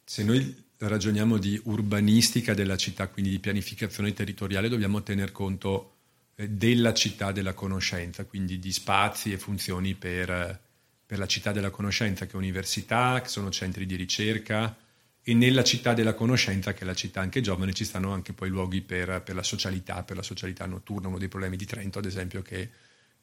[0.05, 5.95] se noi ragioniamo di urbanistica della città, quindi di pianificazione territoriale, dobbiamo tener conto
[6.35, 10.61] eh, della città della conoscenza, quindi di spazi e funzioni per, eh,
[11.07, 14.77] per la città della conoscenza, che è università, che sono centri di ricerca,
[15.25, 18.49] e nella città della conoscenza, che è la città anche giovane, ci stanno anche poi
[18.49, 22.07] luoghi per, per la socialità, per la socialità notturna, uno dei problemi di Trento, ad
[22.07, 22.69] esempio, che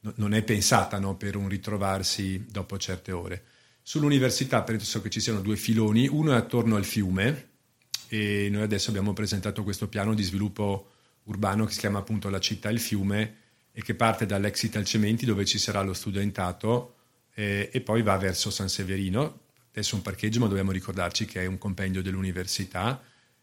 [0.02, 3.44] no- non è pensata no, per un ritrovarsi dopo certe ore.
[3.82, 7.48] Sull'università penso che ci siano due filoni, uno è attorno al fiume
[8.08, 10.92] e noi adesso abbiamo presentato questo piano di sviluppo
[11.24, 13.36] urbano che si chiama appunto La città e il fiume
[13.72, 16.96] e che parte dall'ex Italcementi dove ci sarà lo studentato
[17.34, 19.48] eh, e poi va verso San Severino.
[19.72, 23.02] Adesso un parcheggio ma dobbiamo ricordarci che è un compendio dell'università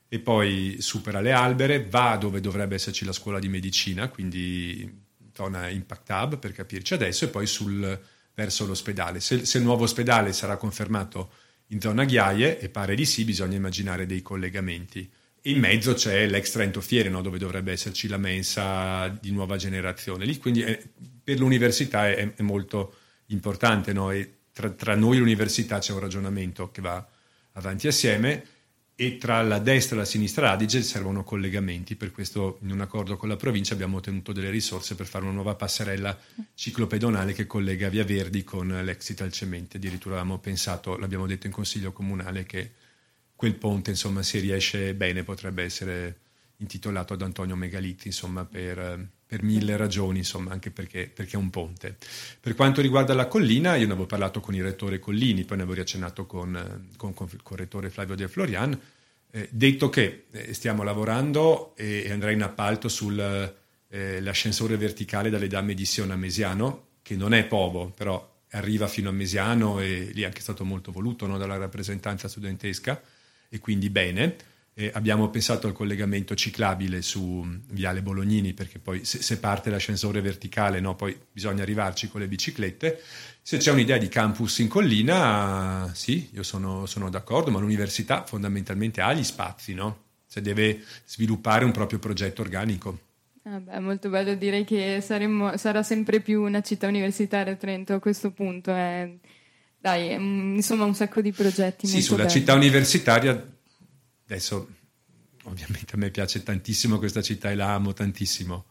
[0.09, 5.69] e poi supera le albere, va dove dovrebbe esserci la scuola di medicina, quindi zona
[5.69, 8.01] Impact Hub per capirci adesso e poi sul,
[8.35, 9.21] verso l'ospedale.
[9.21, 11.31] Se, se il nuovo ospedale sarà confermato
[11.69, 15.11] in zona Ghiaie, e pare di sì, bisogna immaginare dei collegamenti.
[15.43, 20.25] In mezzo c'è l'ex Trento Fiere, no, dove dovrebbe esserci la mensa di nuova generazione.
[20.25, 20.81] Lì quindi è-
[21.23, 22.95] per l'università è, è molto
[23.27, 24.11] importante, no?
[24.11, 27.07] e tra, tra noi e l'università c'è un ragionamento che va
[27.53, 28.43] avanti assieme
[28.95, 33.19] e tra la destra e la sinistra Adige servono collegamenti, per questo in un accordo
[33.19, 36.19] con la provincia abbiamo ottenuto delle risorse per fare una nuova passerella
[36.55, 41.93] ciclopedonale che collega Via Verdi con l'ex Italcementi, addirittura avevamo pensato, l'abbiamo detto in consiglio
[41.93, 42.73] comunale che
[43.37, 46.21] quel ponte insomma se riesce bene potrebbe essere
[46.57, 51.51] intitolato ad Antonio Megalizzi insomma per, per mille ragioni insomma anche perché, perché è un
[51.51, 51.97] ponte
[52.41, 55.63] per quanto riguarda la collina io ne avevo parlato con il rettore Collini poi ne
[55.65, 58.81] avevo riaccennato con, eh, con, con, con il rettore Flavio De Florian
[59.31, 65.75] eh, detto che eh, stiamo lavorando e, e andrà in appalto sull'ascensore verticale dalle Damme
[65.75, 70.23] di Sion a Mesiano che non è Povo però arriva fino a Mesiano e lì
[70.23, 73.01] è anche stato molto voluto no, dalla rappresentanza studentesca
[73.49, 74.37] e quindi bene.
[74.79, 80.21] Eh, abbiamo pensato al collegamento ciclabile su Viale Bolognini perché poi se, se parte l'ascensore
[80.21, 83.01] verticale no, poi bisogna arrivarci con le biciclette.
[83.41, 89.01] Se c'è un'idea di campus in collina, sì, io sono, sono d'accordo, ma l'università fondamentalmente
[89.01, 90.03] ha gli spazi, no?
[90.27, 92.99] Se deve sviluppare un proprio progetto organico.
[93.45, 98.31] Vabbè, molto bello, direi che saremmo- sarà sempre più una città universitaria Trento a questo
[98.31, 98.75] punto.
[98.75, 99.21] eh.
[99.79, 101.87] Dai, è un- insomma un sacco di progetti.
[101.87, 102.31] Sì, sulla belli.
[102.41, 103.56] città universitaria,
[104.27, 104.69] adesso
[105.45, 108.65] ovviamente a me piace tantissimo questa città e la amo tantissimo,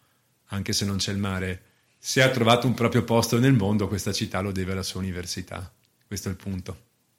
[0.47, 1.61] anche se non c'è il mare.
[1.97, 5.71] Se ha trovato un proprio posto nel mondo, questa città lo deve alla sua università.
[6.05, 6.77] Questo è il punto.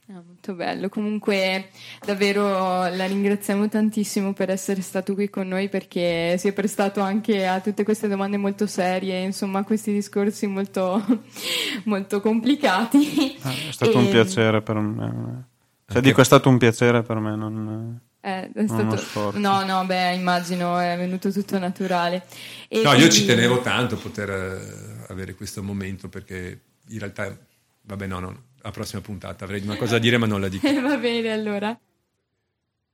[0.08, 0.88] Ah, molto bello.
[0.88, 1.70] Comunque,
[2.04, 2.48] davvero
[2.86, 7.60] la ringraziamo tantissimo per essere stato qui con noi perché si è prestato anche a
[7.60, 11.04] tutte queste domande molto serie, insomma, a questi discorsi molto,
[11.86, 13.36] molto complicati.
[13.40, 15.44] Ah, È stato un E- piacere per me.
[15.88, 17.34] Cioè, dico, è stato un piacere per me.
[17.34, 18.00] Non...
[18.26, 19.38] Eh, è Non stato-.
[19.38, 22.24] No, no, beh, immagino è venuto tutto naturale.
[22.66, 26.98] E No, io quindi- ci tenevo tanto a poter eh, avere questo momento perché in
[26.98, 27.36] realtà,
[27.82, 30.66] vabbè, no, no, la prossima puntata avrei una cosa da dire ma non la dico.
[30.82, 31.78] Va bene, allora.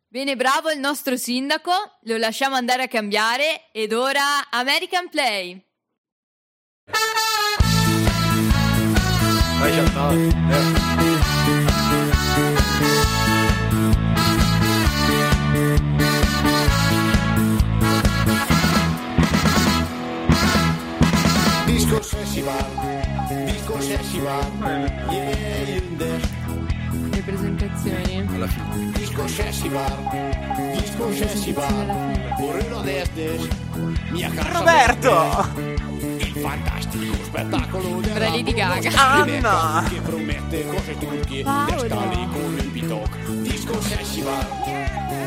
[0.07, 1.73] Bene, bravo il nostro sindaco,
[2.03, 5.65] lo lasciamo andare a cambiare ed ora American Play.
[9.59, 9.79] Vai.
[9.79, 10.82] Eh.
[27.11, 28.27] Le presentazioni.
[28.35, 28.91] Alla fine.
[28.93, 29.99] Disco Sessibar,
[30.73, 33.47] Disco Sessibar, Borrero Desdes,
[34.09, 35.51] mia casa Roberto!
[36.01, 38.91] il fantastico spettacolo della Lady Gaga.
[38.95, 39.85] Anna!
[39.87, 41.75] che promette cose turche, Paolo.
[41.75, 43.19] testa lì come il Pitok.
[43.43, 44.47] Disco Sessibar,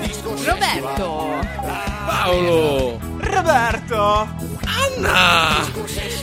[0.01, 1.39] Disco Roberto!
[2.07, 2.99] Paolo!
[3.19, 4.54] Roberto!
[4.97, 5.69] Anna!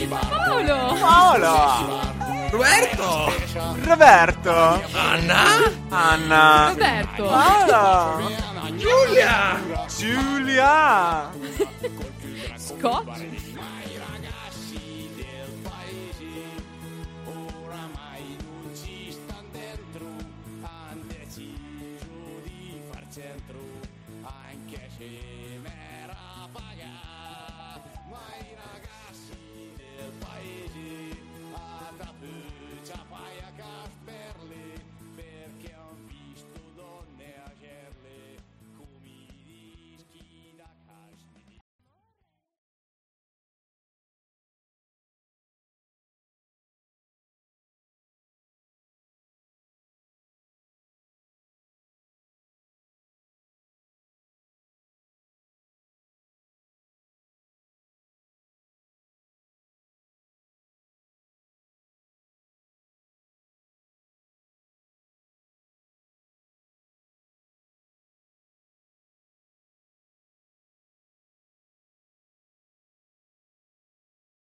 [0.09, 0.95] Paolo!
[0.97, 2.01] Paolo!
[2.49, 3.33] Roberto!
[3.83, 4.81] Roberto!
[4.93, 5.71] Anna!
[5.89, 6.69] Anna!
[6.69, 7.23] Roberto!
[7.23, 8.31] Paolo!
[8.75, 9.61] Giulia!
[9.95, 11.31] Giulia!
[12.55, 13.52] Scotch?